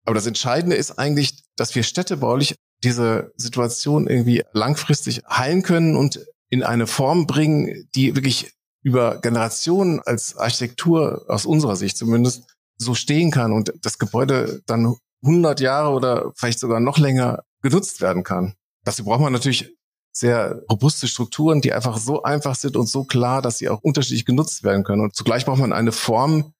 Aber 0.04 0.14
das 0.14 0.26
Entscheidende 0.26 0.76
ist 0.76 0.98
eigentlich, 0.98 1.42
dass 1.56 1.74
wir 1.74 1.82
städtebaulich 1.82 2.54
diese 2.82 3.32
Situation 3.36 4.06
irgendwie 4.06 4.42
langfristig 4.52 5.22
heilen 5.28 5.62
können 5.62 5.96
und 5.96 6.24
in 6.48 6.62
eine 6.62 6.86
Form 6.86 7.26
bringen, 7.26 7.88
die 7.94 8.16
wirklich 8.16 8.52
über 8.82 9.20
Generationen 9.20 10.00
als 10.00 10.36
Architektur 10.36 11.24
aus 11.28 11.46
unserer 11.46 11.76
Sicht 11.76 11.96
zumindest 11.96 12.44
so 12.80 12.94
stehen 12.94 13.30
kann 13.30 13.52
und 13.52 13.72
das 13.82 13.98
Gebäude 13.98 14.62
dann 14.66 14.96
100 15.22 15.60
Jahre 15.60 15.90
oder 15.90 16.32
vielleicht 16.34 16.58
sogar 16.58 16.80
noch 16.80 16.98
länger 16.98 17.44
genutzt 17.62 18.00
werden 18.00 18.22
kann. 18.22 18.54
Dazu 18.84 19.04
braucht 19.04 19.20
man 19.20 19.32
natürlich 19.32 19.76
sehr 20.12 20.62
robuste 20.70 21.06
Strukturen, 21.06 21.60
die 21.60 21.72
einfach 21.72 21.98
so 21.98 22.22
einfach 22.22 22.54
sind 22.54 22.76
und 22.76 22.88
so 22.88 23.04
klar, 23.04 23.42
dass 23.42 23.58
sie 23.58 23.68
auch 23.68 23.80
unterschiedlich 23.82 24.24
genutzt 24.24 24.64
werden 24.64 24.82
können. 24.82 25.02
Und 25.02 25.14
zugleich 25.14 25.44
braucht 25.44 25.60
man 25.60 25.72
eine 25.72 25.92
Form, 25.92 26.54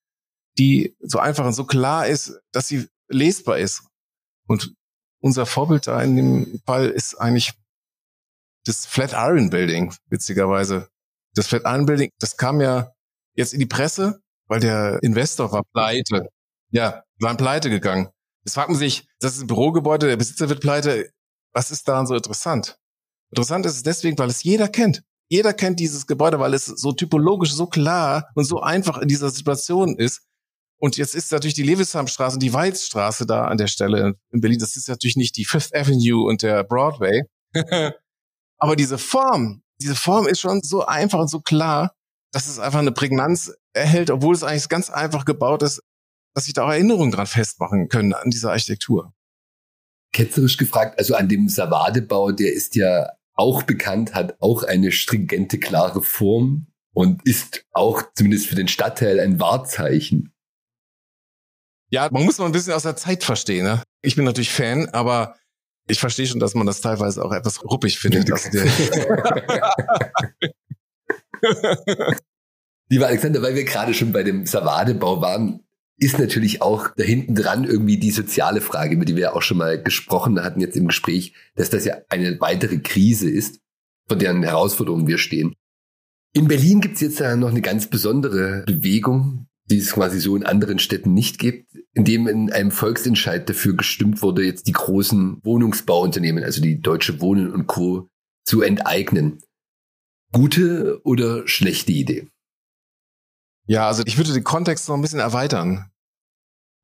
die 0.57 0.95
so 0.99 1.19
einfach 1.19 1.45
und 1.45 1.53
so 1.53 1.65
klar 1.65 2.07
ist, 2.07 2.39
dass 2.51 2.67
sie 2.67 2.87
lesbar 3.09 3.57
ist. 3.57 3.83
Und 4.47 4.73
unser 5.21 5.45
Vorbild 5.45 5.87
da 5.87 6.01
in 6.01 6.15
dem 6.15 6.61
Fall 6.65 6.87
ist 6.87 7.15
eigentlich 7.15 7.53
das 8.65 8.85
Flatiron 8.85 9.49
Building, 9.49 9.93
witzigerweise. 10.07 10.87
Das 11.33 11.47
Flatiron 11.47 11.85
Building, 11.85 12.11
das 12.19 12.37
kam 12.37 12.61
ja 12.61 12.91
jetzt 13.35 13.53
in 13.53 13.59
die 13.59 13.65
Presse, 13.65 14.21
weil 14.51 14.59
der 14.59 14.99
Investor 15.01 15.49
war 15.53 15.63
pleite. 15.73 16.27
Ja, 16.71 17.05
waren 17.21 17.37
pleite 17.37 17.69
gegangen. 17.69 18.09
Jetzt 18.43 18.55
fragt 18.55 18.67
man 18.67 18.77
sich, 18.77 19.07
das 19.21 19.35
ist 19.35 19.43
ein 19.43 19.47
Bürogebäude, 19.47 20.07
der 20.07 20.17
Besitzer 20.17 20.49
wird 20.49 20.59
pleite. 20.59 21.09
Was 21.53 21.71
ist 21.71 21.87
daran 21.87 22.05
so 22.05 22.15
interessant? 22.15 22.77
Interessant 23.29 23.65
ist 23.65 23.77
es 23.77 23.83
deswegen, 23.83 24.17
weil 24.17 24.29
es 24.29 24.43
jeder 24.43 24.67
kennt. 24.67 25.03
Jeder 25.29 25.53
kennt 25.53 25.79
dieses 25.79 26.05
Gebäude, 26.05 26.37
weil 26.41 26.53
es 26.53 26.65
so 26.65 26.91
typologisch, 26.91 27.53
so 27.53 27.65
klar 27.65 28.29
und 28.35 28.43
so 28.43 28.59
einfach 28.59 28.97
in 28.97 29.07
dieser 29.07 29.29
Situation 29.29 29.95
ist. 29.95 30.23
Und 30.81 30.97
jetzt 30.97 31.15
ist 31.15 31.31
natürlich 31.31 31.53
die 31.53 31.63
Lewishamstraße 31.63 32.35
und 32.35 32.43
die 32.43 32.53
Weizstraße 32.53 33.25
da 33.25 33.45
an 33.45 33.57
der 33.57 33.67
Stelle 33.67 34.15
in 34.31 34.41
Berlin. 34.41 34.59
Das 34.59 34.75
ist 34.75 34.89
natürlich 34.89 35.15
nicht 35.15 35.37
die 35.37 35.45
Fifth 35.45 35.73
Avenue 35.73 36.25
und 36.25 36.41
der 36.41 36.65
Broadway. 36.65 37.23
Aber 38.57 38.75
diese 38.75 38.97
Form, 38.97 39.63
diese 39.81 39.95
Form 39.95 40.27
ist 40.27 40.41
schon 40.41 40.61
so 40.61 40.85
einfach 40.85 41.19
und 41.19 41.29
so 41.29 41.39
klar, 41.39 41.95
dass 42.33 42.47
es 42.47 42.59
einfach 42.59 42.79
eine 42.79 42.91
Prägnanz 42.91 43.53
erhält, 43.73 44.09
obwohl 44.09 44.35
es 44.35 44.43
eigentlich 44.43 44.69
ganz 44.69 44.89
einfach 44.89 45.25
gebaut 45.25 45.63
ist, 45.63 45.81
dass 46.33 46.45
sich 46.45 46.53
da 46.53 46.65
auch 46.65 46.69
Erinnerungen 46.69 47.11
dran 47.11 47.27
festmachen 47.27 47.89
können 47.89 48.13
an 48.13 48.29
dieser 48.29 48.51
Architektur. 48.51 49.13
Ketzerisch 50.13 50.57
gefragt, 50.57 50.99
also 50.99 51.15
an 51.15 51.29
dem 51.29 51.47
Savadebau, 51.47 52.31
der 52.31 52.53
ist 52.53 52.75
ja 52.75 53.11
auch 53.33 53.63
bekannt, 53.63 54.13
hat 54.13 54.41
auch 54.41 54.63
eine 54.63 54.91
stringente, 54.91 55.57
klare 55.57 56.01
Form 56.01 56.67
und 56.93 57.25
ist 57.25 57.65
auch 57.71 58.03
zumindest 58.13 58.47
für 58.47 58.55
den 58.55 58.67
Stadtteil 58.67 59.19
ein 59.19 59.39
Wahrzeichen. 59.39 60.33
Ja, 61.89 62.09
man 62.11 62.23
muss 62.23 62.37
noch 62.37 62.45
ein 62.45 62.51
bisschen 62.51 62.73
aus 62.73 62.83
der 62.83 62.95
Zeit 62.95 63.23
verstehen. 63.23 63.65
Ne? 63.65 63.83
Ich 64.01 64.15
bin 64.15 64.25
natürlich 64.25 64.51
Fan, 64.51 64.89
aber 64.89 65.35
ich 65.87 65.99
verstehe 65.99 66.27
schon, 66.27 66.39
dass 66.39 66.53
man 66.53 66.67
das 66.67 66.81
teilweise 66.81 67.23
auch 67.23 67.33
etwas 67.33 67.63
ruppig 67.63 67.99
findet. 67.99 68.29
Lieber 72.91 73.07
Alexander, 73.07 73.41
weil 73.41 73.55
wir 73.55 73.63
gerade 73.63 73.93
schon 73.93 74.11
bei 74.11 74.21
dem 74.21 74.45
Savadebau 74.45 75.21
waren, 75.21 75.61
ist 75.97 76.19
natürlich 76.19 76.61
auch 76.61 76.89
da 76.97 77.05
hinten 77.05 77.35
dran 77.35 77.63
irgendwie 77.63 77.95
die 77.95 78.11
soziale 78.11 78.59
Frage, 78.59 78.95
über 78.95 79.05
die 79.05 79.15
wir 79.15 79.33
auch 79.33 79.41
schon 79.41 79.59
mal 79.59 79.81
gesprochen 79.81 80.43
hatten 80.43 80.59
jetzt 80.59 80.75
im 80.75 80.89
Gespräch, 80.89 81.33
dass 81.55 81.69
das 81.69 81.85
ja 81.85 81.95
eine 82.09 82.41
weitere 82.41 82.79
Krise 82.79 83.29
ist, 83.29 83.61
von 84.09 84.19
deren 84.19 84.43
Herausforderungen 84.43 85.07
wir 85.07 85.19
stehen. 85.19 85.55
In 86.33 86.49
Berlin 86.49 86.81
gibt 86.81 86.95
es 86.95 87.01
jetzt 87.01 87.21
ja 87.21 87.37
noch 87.37 87.47
eine 87.47 87.61
ganz 87.61 87.87
besondere 87.87 88.65
Bewegung, 88.67 89.47
die 89.69 89.77
es 89.77 89.93
quasi 89.93 90.19
so 90.19 90.35
in 90.35 90.45
anderen 90.45 90.77
Städten 90.77 91.13
nicht 91.13 91.39
gibt, 91.39 91.73
in 91.93 92.03
dem 92.03 92.27
in 92.27 92.51
einem 92.51 92.71
Volksentscheid 92.71 93.47
dafür 93.47 93.77
gestimmt 93.77 94.21
wurde, 94.21 94.43
jetzt 94.43 94.67
die 94.67 94.73
großen 94.73 95.39
Wohnungsbauunternehmen, 95.45 96.43
also 96.43 96.61
die 96.61 96.81
Deutsche 96.81 97.21
Wohnen 97.21 97.53
und 97.53 97.67
Co. 97.67 98.09
zu 98.43 98.61
enteignen. 98.61 99.39
Gute 100.33 100.99
oder 101.05 101.47
schlechte 101.47 101.93
Idee? 101.93 102.27
Ja, 103.71 103.87
also 103.87 104.03
ich 104.05 104.17
würde 104.17 104.33
den 104.33 104.43
Kontext 104.43 104.89
noch 104.89 104.95
ein 104.95 105.01
bisschen 105.01 105.21
erweitern. 105.21 105.89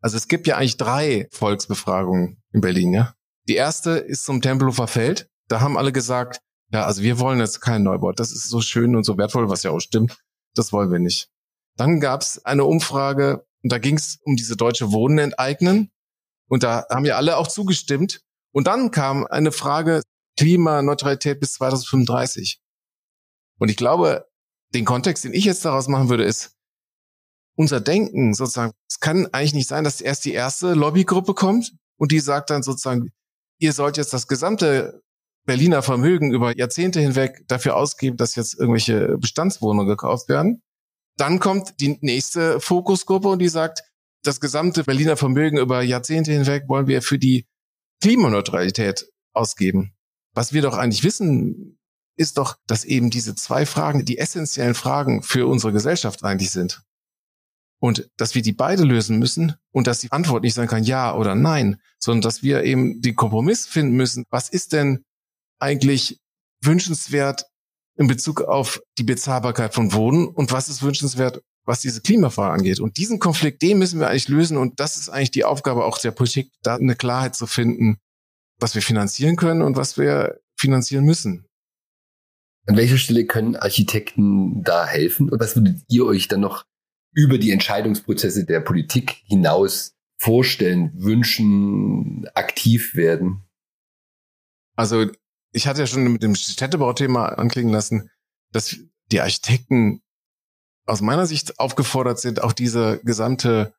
Also 0.01 0.15
es 0.15 0.29
gibt 0.29 0.47
ja 0.47 0.55
eigentlich 0.55 0.77
drei 0.77 1.27
Volksbefragungen 1.33 2.41
in 2.53 2.61
Berlin, 2.61 2.93
ja. 2.93 3.13
Die 3.49 3.55
erste 3.55 3.91
ist 3.91 4.23
zum 4.23 4.41
Tempelhofer 4.41 4.87
Feld. 4.87 5.29
Da 5.49 5.59
haben 5.59 5.77
alle 5.77 5.91
gesagt, 5.91 6.39
ja, 6.71 6.85
also 6.85 7.01
wir 7.01 7.19
wollen 7.19 7.39
jetzt 7.39 7.59
keinen 7.59 7.83
Neubau. 7.83 8.13
Das 8.13 8.31
ist 8.31 8.47
so 8.47 8.61
schön 8.61 8.95
und 8.95 9.03
so 9.03 9.17
wertvoll, 9.17 9.49
was 9.49 9.63
ja 9.63 9.71
auch 9.71 9.81
stimmt. 9.81 10.17
Das 10.55 10.71
wollen 10.71 10.89
wir 10.89 10.99
nicht. 10.99 11.29
Dann 11.75 11.99
gab 11.99 12.21
es 12.21 12.45
eine 12.45 12.63
Umfrage 12.63 13.45
und 13.63 13.73
da 13.73 13.79
ging 13.79 13.97
es 13.97 14.19
um 14.23 14.37
diese 14.37 14.55
deutsche 14.55 14.93
Wohnen 14.93 15.17
enteignen. 15.17 15.91
Und 16.47 16.63
da 16.63 16.85
haben 16.89 17.03
ja 17.03 17.17
alle 17.17 17.35
auch 17.35 17.49
zugestimmt. 17.49 18.21
Und 18.53 18.67
dann 18.67 18.91
kam 18.91 19.27
eine 19.27 19.51
Frage 19.51 20.03
Klimaneutralität 20.37 21.41
bis 21.41 21.55
2035. 21.55 22.61
Und 23.59 23.67
ich 23.67 23.75
glaube, 23.75 24.29
den 24.73 24.85
Kontext, 24.85 25.25
den 25.25 25.33
ich 25.33 25.43
jetzt 25.43 25.65
daraus 25.65 25.89
machen 25.89 26.07
würde, 26.07 26.23
ist 26.23 26.56
unser 27.57 27.81
Denken 27.81 28.33
sozusagen. 28.33 28.71
Es 28.87 28.99
kann 28.99 29.27
eigentlich 29.33 29.53
nicht 29.53 29.67
sein, 29.67 29.83
dass 29.83 29.99
erst 29.99 30.25
die 30.25 30.33
erste 30.33 30.73
Lobbygruppe 30.73 31.33
kommt 31.33 31.73
und 31.97 32.11
die 32.11 32.19
sagt 32.19 32.49
dann 32.49 32.63
sozusagen, 32.63 33.11
ihr 33.59 33.73
sollt 33.73 33.97
jetzt 33.97 34.13
das 34.13 34.27
gesamte 34.27 35.01
Berliner 35.45 35.81
Vermögen 35.81 36.33
über 36.33 36.55
Jahrzehnte 36.55 36.99
hinweg 36.99 37.43
dafür 37.47 37.75
ausgeben, 37.75 38.17
dass 38.17 38.35
jetzt 38.35 38.59
irgendwelche 38.59 39.17
Bestandswohnungen 39.17 39.87
gekauft 39.87 40.29
werden. 40.29 40.61
Dann 41.17 41.39
kommt 41.39 41.79
die 41.79 41.97
nächste 42.01 42.59
Fokusgruppe 42.59 43.29
und 43.29 43.39
die 43.39 43.49
sagt, 43.49 43.83
das 44.23 44.39
gesamte 44.39 44.83
Berliner 44.83 45.17
Vermögen 45.17 45.57
über 45.57 45.81
Jahrzehnte 45.81 46.31
hinweg 46.31 46.65
wollen 46.67 46.87
wir 46.87 47.01
für 47.01 47.17
die 47.17 47.45
Klimaneutralität 48.01 49.09
ausgeben. 49.33 49.93
Was 50.33 50.53
wir 50.53 50.61
doch 50.61 50.77
eigentlich 50.77 51.03
wissen, 51.03 51.79
ist 52.17 52.37
doch, 52.37 52.57
dass 52.67 52.83
eben 52.83 53.09
diese 53.09 53.33
zwei 53.35 53.65
Fragen 53.65 54.05
die 54.05 54.17
essentiellen 54.17 54.75
Fragen 54.75 55.23
für 55.23 55.47
unsere 55.47 55.71
Gesellschaft 55.71 56.23
eigentlich 56.23 56.51
sind. 56.51 56.83
Und 57.79 58.09
dass 58.17 58.33
wir 58.33 58.41
die 58.41 58.53
beide 58.53 58.83
lösen 58.83 59.19
müssen 59.19 59.55
und 59.71 59.85
dass 59.85 59.99
die 59.99 60.11
Antwort 60.11 60.43
nicht 60.43 60.55
sein 60.55 60.67
kann 60.67 60.83
ja 60.83 61.15
oder 61.15 61.35
nein, 61.35 61.79
sondern 61.99 62.21
dass 62.21 62.41
wir 62.41 62.63
eben 62.63 63.01
den 63.01 63.15
Kompromiss 63.15 63.67
finden 63.67 63.95
müssen. 63.95 64.23
Was 64.29 64.49
ist 64.49 64.73
denn 64.73 65.03
eigentlich 65.59 66.19
wünschenswert 66.61 67.45
in 67.97 68.07
Bezug 68.07 68.41
auf 68.41 68.81
die 68.97 69.03
Bezahlbarkeit 69.03 69.73
von 69.73 69.93
Wohnen 69.93 70.27
und 70.27 70.51
was 70.51 70.69
ist 70.69 70.81
wünschenswert, 70.83 71.41
was 71.65 71.81
diese 71.81 72.01
Klimafrage 72.01 72.53
angeht. 72.53 72.79
Und 72.79 72.97
diesen 72.97 73.19
Konflikt, 73.19 73.61
den 73.61 73.77
müssen 73.77 73.99
wir 73.99 74.07
eigentlich 74.07 74.29
lösen. 74.29 74.57
Und 74.57 74.79
das 74.79 74.95
ist 74.95 75.09
eigentlich 75.09 75.31
die 75.31 75.43
Aufgabe 75.43 75.83
auch 75.83 75.97
der 75.99 76.11
Politik, 76.11 76.49
da 76.63 76.75
eine 76.75 76.95
Klarheit 76.95 77.35
zu 77.35 77.45
finden, 77.45 77.97
was 78.59 78.73
wir 78.73 78.81
finanzieren 78.81 79.35
können 79.35 79.61
und 79.61 79.75
was 79.75 79.97
wir 79.97 80.39
finanzieren 80.57 81.05
müssen. 81.05 81.45
An 82.67 82.77
welcher 82.77 82.97
Stelle 82.97 83.25
können 83.25 83.55
Architekten 83.55 84.63
da 84.63 84.85
helfen? 84.85 85.29
Und 85.29 85.39
was 85.39 85.55
würdet 85.55 85.83
ihr 85.89 86.05
euch 86.05 86.27
dann 86.27 86.41
noch 86.41 86.65
über 87.17 87.39
die 87.39 87.49
Entscheidungsprozesse 87.49 88.45
der 88.45 88.59
Politik 88.59 89.23
hinaus 89.25 89.95
vorstellen, 90.17 90.91
wünschen, 90.93 92.27
aktiv 92.35 92.93
werden? 92.93 93.43
Also 94.75 95.07
ich 95.51 95.65
hatte 95.65 95.79
ja 95.79 95.87
schon 95.87 96.03
mit 96.13 96.21
dem 96.21 96.35
Städtebauthema 96.35 97.29
anklingen 97.29 97.73
lassen, 97.73 98.11
dass 98.51 98.77
die 99.11 99.19
Architekten 99.19 100.03
aus 100.85 101.01
meiner 101.01 101.25
Sicht 101.25 101.59
aufgefordert 101.59 102.19
sind, 102.19 102.43
auch 102.43 102.53
diese 102.53 102.99
gesamte 103.03 103.73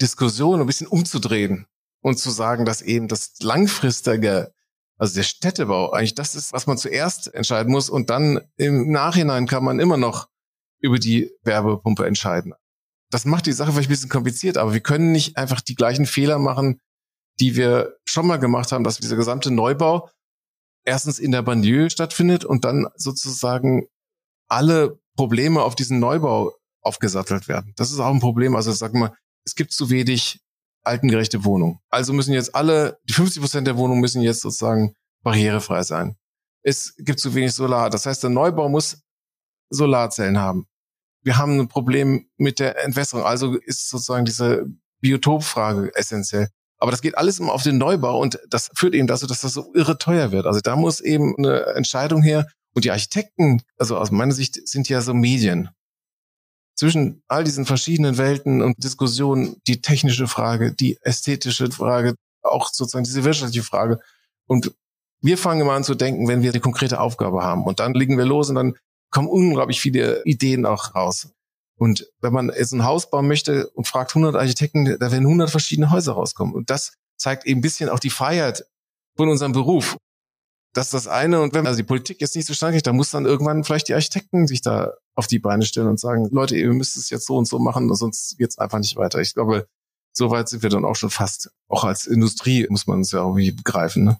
Diskussion 0.00 0.60
ein 0.60 0.68
bisschen 0.68 0.86
umzudrehen 0.86 1.66
und 2.00 2.20
zu 2.20 2.30
sagen, 2.30 2.64
dass 2.64 2.80
eben 2.80 3.08
das 3.08 3.40
langfristige, 3.40 4.54
also 4.98 5.16
der 5.16 5.24
Städtebau, 5.24 5.90
eigentlich 5.90 6.14
das 6.14 6.36
ist, 6.36 6.52
was 6.52 6.68
man 6.68 6.78
zuerst 6.78 7.34
entscheiden 7.34 7.72
muss 7.72 7.90
und 7.90 8.08
dann 8.08 8.40
im 8.56 8.92
Nachhinein 8.92 9.48
kann 9.48 9.64
man 9.64 9.80
immer 9.80 9.96
noch 9.96 10.28
über 10.84 10.98
die 10.98 11.32
Werbepumpe 11.42 12.06
entscheiden. 12.06 12.52
Das 13.10 13.24
macht 13.24 13.46
die 13.46 13.52
Sache 13.52 13.72
vielleicht 13.72 13.88
ein 13.88 13.94
bisschen 13.94 14.10
kompliziert, 14.10 14.58
aber 14.58 14.74
wir 14.74 14.80
können 14.80 15.12
nicht 15.12 15.38
einfach 15.38 15.62
die 15.62 15.74
gleichen 15.74 16.04
Fehler 16.04 16.38
machen, 16.38 16.78
die 17.40 17.56
wir 17.56 17.96
schon 18.06 18.26
mal 18.26 18.36
gemacht 18.36 18.70
haben, 18.70 18.84
dass 18.84 18.98
dieser 18.98 19.16
gesamte 19.16 19.50
Neubau 19.50 20.10
erstens 20.84 21.18
in 21.18 21.30
der 21.30 21.40
Banlieue 21.40 21.88
stattfindet 21.88 22.44
und 22.44 22.66
dann 22.66 22.86
sozusagen 22.96 23.86
alle 24.46 25.00
Probleme 25.16 25.62
auf 25.62 25.74
diesen 25.74 26.00
Neubau 26.00 26.52
aufgesattelt 26.82 27.48
werden. 27.48 27.72
Das 27.76 27.90
ist 27.90 27.98
auch 27.98 28.12
ein 28.12 28.20
Problem. 28.20 28.54
Also 28.54 28.70
sagen 28.72 29.00
wir, 29.00 29.16
es 29.46 29.54
gibt 29.54 29.72
zu 29.72 29.88
wenig 29.88 30.40
altengerechte 30.82 31.44
Wohnungen. 31.44 31.78
Also 31.88 32.12
müssen 32.12 32.34
jetzt 32.34 32.54
alle, 32.54 32.98
die 33.04 33.14
50 33.14 33.40
Prozent 33.40 33.66
der 33.66 33.78
Wohnungen 33.78 34.02
müssen 34.02 34.20
jetzt 34.20 34.42
sozusagen 34.42 34.92
barrierefrei 35.22 35.82
sein. 35.82 36.16
Es 36.62 36.94
gibt 36.98 37.20
zu 37.20 37.34
wenig 37.34 37.54
Solar. 37.54 37.88
Das 37.88 38.04
heißt, 38.04 38.22
der 38.22 38.30
Neubau 38.30 38.68
muss 38.68 39.00
Solarzellen 39.70 40.38
haben 40.38 40.66
wir 41.24 41.38
haben 41.38 41.58
ein 41.58 41.68
Problem 41.68 42.26
mit 42.36 42.60
der 42.60 42.84
Entwässerung. 42.84 43.24
Also 43.24 43.56
ist 43.56 43.88
sozusagen 43.88 44.24
diese 44.24 44.66
Biotopfrage 45.00 45.90
essentiell. 45.94 46.48
Aber 46.78 46.90
das 46.90 47.00
geht 47.00 47.16
alles 47.16 47.38
immer 47.38 47.52
auf 47.52 47.62
den 47.62 47.78
Neubau 47.78 48.20
und 48.20 48.38
das 48.48 48.70
führt 48.74 48.94
eben 48.94 49.06
dazu, 49.06 49.26
dass 49.26 49.40
das 49.40 49.54
so 49.54 49.72
irre 49.74 49.96
teuer 49.96 50.32
wird. 50.32 50.46
Also 50.46 50.60
da 50.60 50.76
muss 50.76 51.00
eben 51.00 51.34
eine 51.38 51.66
Entscheidung 51.74 52.22
her. 52.22 52.46
Und 52.74 52.84
die 52.84 52.90
Architekten, 52.90 53.62
also 53.78 53.96
aus 53.96 54.10
meiner 54.10 54.34
Sicht, 54.34 54.68
sind 54.68 54.88
ja 54.88 55.00
so 55.00 55.14
Medien. 55.14 55.70
Zwischen 56.76 57.22
all 57.28 57.44
diesen 57.44 57.66
verschiedenen 57.66 58.18
Welten 58.18 58.60
und 58.60 58.82
Diskussionen, 58.82 59.56
die 59.66 59.80
technische 59.80 60.26
Frage, 60.26 60.74
die 60.74 60.98
ästhetische 61.02 61.70
Frage, 61.70 62.16
auch 62.42 62.68
sozusagen 62.72 63.04
diese 63.04 63.24
wirtschaftliche 63.24 63.64
Frage. 63.64 64.00
Und 64.46 64.72
wir 65.20 65.38
fangen 65.38 65.62
immer 65.62 65.72
an 65.72 65.84
zu 65.84 65.94
denken, 65.94 66.28
wenn 66.28 66.42
wir 66.42 66.52
die 66.52 66.60
konkrete 66.60 67.00
Aufgabe 67.00 67.42
haben. 67.42 67.64
Und 67.64 67.80
dann 67.80 67.94
legen 67.94 68.18
wir 68.18 68.26
los 68.26 68.50
und 68.50 68.56
dann 68.56 68.74
kommen 69.14 69.28
unglaublich 69.28 69.80
viele 69.80 70.22
Ideen 70.24 70.66
auch 70.66 70.94
raus. 70.94 71.28
Und 71.78 72.10
wenn 72.20 72.32
man 72.32 72.48
jetzt 72.48 72.72
ein 72.72 72.84
Haus 72.84 73.10
bauen 73.10 73.28
möchte 73.28 73.68
und 73.70 73.86
fragt 73.86 74.10
100 74.10 74.34
Architekten, 74.34 74.84
da 74.84 75.12
werden 75.12 75.24
100 75.24 75.50
verschiedene 75.50 75.90
Häuser 75.90 76.12
rauskommen. 76.12 76.54
Und 76.54 76.68
das 76.68 76.94
zeigt 77.16 77.46
eben 77.46 77.60
ein 77.60 77.62
bisschen 77.62 77.88
auch 77.88 78.00
die 78.00 78.10
Freiheit 78.10 78.66
von 79.16 79.28
unserem 79.28 79.52
Beruf. 79.52 79.96
Das 80.72 80.86
ist 80.86 80.94
das 80.94 81.06
eine. 81.06 81.40
Und 81.40 81.54
wenn 81.54 81.66
also 81.66 81.76
die 81.76 81.84
Politik 81.84 82.20
jetzt 82.20 82.34
nicht 82.34 82.46
so 82.46 82.54
stark 82.54 82.74
ist, 82.74 82.88
dann 82.88 82.96
muss 82.96 83.10
dann 83.10 83.24
irgendwann 83.24 83.62
vielleicht 83.62 83.88
die 83.88 83.94
Architekten 83.94 84.48
sich 84.48 84.62
da 84.62 84.92
auf 85.14 85.28
die 85.28 85.38
Beine 85.38 85.64
stellen 85.64 85.86
und 85.86 86.00
sagen, 86.00 86.28
Leute, 86.32 86.56
ihr 86.56 86.72
müsst 86.72 86.96
es 86.96 87.10
jetzt 87.10 87.26
so 87.26 87.36
und 87.36 87.46
so 87.46 87.60
machen, 87.60 87.94
sonst 87.94 88.36
geht's 88.36 88.58
einfach 88.58 88.78
nicht 88.78 88.96
weiter. 88.96 89.20
Ich 89.20 89.34
glaube, 89.34 89.68
so 90.12 90.30
weit 90.30 90.48
sind 90.48 90.64
wir 90.64 90.70
dann 90.70 90.84
auch 90.84 90.96
schon 90.96 91.10
fast. 91.10 91.50
Auch 91.68 91.84
als 91.84 92.06
Industrie 92.06 92.66
muss 92.68 92.88
man 92.88 93.00
es 93.02 93.12
ja 93.12 93.20
irgendwie 93.20 93.52
begreifen. 93.52 94.04
Ne? 94.04 94.18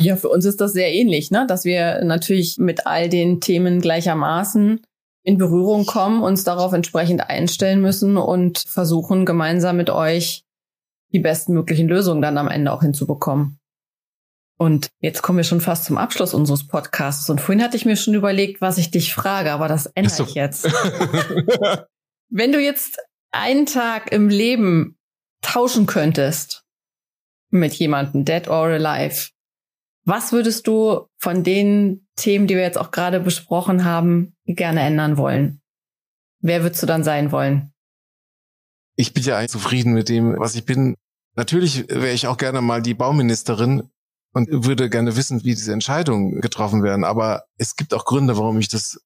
Ja, 0.00 0.16
für 0.16 0.28
uns 0.28 0.44
ist 0.44 0.60
das 0.60 0.72
sehr 0.72 0.92
ähnlich, 0.92 1.30
ne? 1.30 1.46
dass 1.46 1.64
wir 1.64 2.02
natürlich 2.04 2.58
mit 2.58 2.86
all 2.86 3.08
den 3.08 3.40
Themen 3.40 3.80
gleichermaßen 3.80 4.80
in 5.22 5.38
Berührung 5.38 5.86
kommen, 5.86 6.22
uns 6.22 6.44
darauf 6.44 6.72
entsprechend 6.72 7.28
einstellen 7.28 7.80
müssen 7.80 8.16
und 8.16 8.58
versuchen 8.58 9.26
gemeinsam 9.26 9.76
mit 9.76 9.90
euch 9.90 10.44
die 11.12 11.18
bestmöglichen 11.18 11.88
Lösungen 11.88 12.22
dann 12.22 12.38
am 12.38 12.48
Ende 12.48 12.72
auch 12.72 12.82
hinzubekommen. 12.82 13.58
Und 14.56 14.90
jetzt 15.00 15.22
kommen 15.22 15.38
wir 15.38 15.44
schon 15.44 15.60
fast 15.60 15.86
zum 15.86 15.96
Abschluss 15.96 16.34
unseres 16.34 16.66
Podcasts. 16.66 17.28
Und 17.30 17.40
vorhin 17.40 17.64
hatte 17.64 17.76
ich 17.76 17.86
mir 17.86 17.96
schon 17.96 18.14
überlegt, 18.14 18.60
was 18.60 18.78
ich 18.78 18.90
dich 18.90 19.14
frage, 19.14 19.52
aber 19.52 19.68
das 19.68 19.86
ändere 19.86 20.14
so. 20.14 20.24
ich 20.24 20.34
jetzt. 20.34 20.64
Wenn 22.28 22.52
du 22.52 22.60
jetzt 22.60 22.98
einen 23.32 23.66
Tag 23.66 24.12
im 24.12 24.28
Leben 24.28 24.98
tauschen 25.40 25.86
könntest 25.86 26.64
mit 27.48 27.72
jemandem, 27.74 28.24
dead 28.24 28.48
or 28.48 28.66
alive, 28.66 29.30
was 30.04 30.32
würdest 30.32 30.66
du 30.66 31.06
von 31.18 31.44
den 31.44 32.06
Themen, 32.16 32.46
die 32.46 32.54
wir 32.54 32.62
jetzt 32.62 32.78
auch 32.78 32.90
gerade 32.90 33.20
besprochen 33.20 33.84
haben, 33.84 34.34
gerne 34.46 34.80
ändern 34.80 35.16
wollen? 35.16 35.60
Wer 36.40 36.62
würdest 36.62 36.82
du 36.82 36.86
dann 36.86 37.04
sein 37.04 37.32
wollen? 37.32 37.72
Ich 38.96 39.12
bin 39.12 39.22
ja 39.22 39.36
eigentlich 39.36 39.50
zufrieden 39.50 39.92
mit 39.92 40.08
dem, 40.08 40.38
was 40.38 40.54
ich 40.54 40.64
bin. 40.64 40.96
Natürlich 41.36 41.88
wäre 41.88 42.12
ich 42.12 42.26
auch 42.26 42.36
gerne 42.36 42.60
mal 42.60 42.82
die 42.82 42.94
Bauministerin 42.94 43.90
und 44.32 44.48
würde 44.66 44.90
gerne 44.90 45.16
wissen, 45.16 45.40
wie 45.44 45.54
diese 45.54 45.72
Entscheidungen 45.72 46.40
getroffen 46.40 46.82
werden. 46.82 47.04
Aber 47.04 47.44
es 47.56 47.76
gibt 47.76 47.94
auch 47.94 48.04
Gründe, 48.04 48.36
warum 48.36 48.58
ich 48.58 48.68
das 48.68 48.98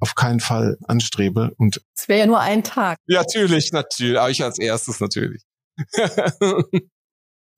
auf 0.00 0.14
keinen 0.14 0.40
Fall 0.40 0.78
anstrebe. 0.86 1.52
Und 1.58 1.82
es 1.96 2.08
wäre 2.08 2.20
ja 2.20 2.26
nur 2.26 2.40
ein 2.40 2.62
Tag. 2.62 2.98
Ja, 3.06 3.20
natürlich, 3.20 3.72
natürlich. 3.72 4.18
Aber 4.18 4.30
ich 4.30 4.42
als 4.42 4.58
erstes 4.58 5.00
natürlich. 5.00 5.42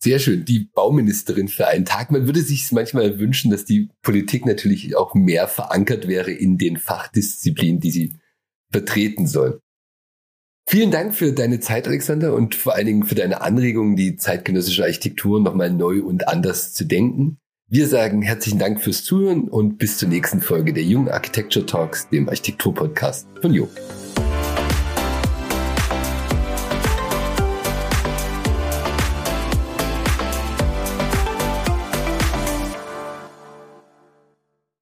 Sehr 0.02 0.18
schön. 0.18 0.46
Die 0.46 0.70
Bauministerin 0.72 1.48
für 1.48 1.68
einen 1.68 1.84
Tag. 1.84 2.10
Man 2.10 2.26
würde 2.26 2.40
sich 2.40 2.72
manchmal 2.72 3.18
wünschen, 3.18 3.50
dass 3.50 3.66
die 3.66 3.90
Politik 4.02 4.46
natürlich 4.46 4.96
auch 4.96 5.14
mehr 5.14 5.46
verankert 5.46 6.08
wäre 6.08 6.30
in 6.30 6.56
den 6.56 6.78
Fachdisziplinen, 6.78 7.80
die 7.80 7.90
sie 7.90 8.14
vertreten 8.72 9.26
soll. 9.26 9.60
Vielen 10.66 10.90
Dank 10.90 11.14
für 11.14 11.32
deine 11.32 11.60
Zeit, 11.60 11.88
Alexander, 11.88 12.32
und 12.34 12.54
vor 12.54 12.74
allen 12.74 12.86
Dingen 12.86 13.04
für 13.04 13.16
deine 13.16 13.42
Anregungen, 13.42 13.96
die 13.96 14.16
zeitgenössische 14.16 14.84
Architektur 14.84 15.40
nochmal 15.40 15.70
neu 15.70 16.02
und 16.02 16.28
anders 16.28 16.72
zu 16.72 16.84
denken. 16.84 17.38
Wir 17.68 17.86
sagen 17.86 18.22
herzlichen 18.22 18.58
Dank 18.58 18.80
fürs 18.80 19.04
Zuhören 19.04 19.48
und 19.48 19.78
bis 19.78 19.98
zur 19.98 20.08
nächsten 20.08 20.40
Folge 20.40 20.72
der 20.72 20.84
Jungen 20.84 21.08
Architecture 21.08 21.66
Talks, 21.66 22.08
dem 22.08 22.28
Architektur-Podcast 22.28 23.28
von 23.40 23.52
Jo. 23.52 23.68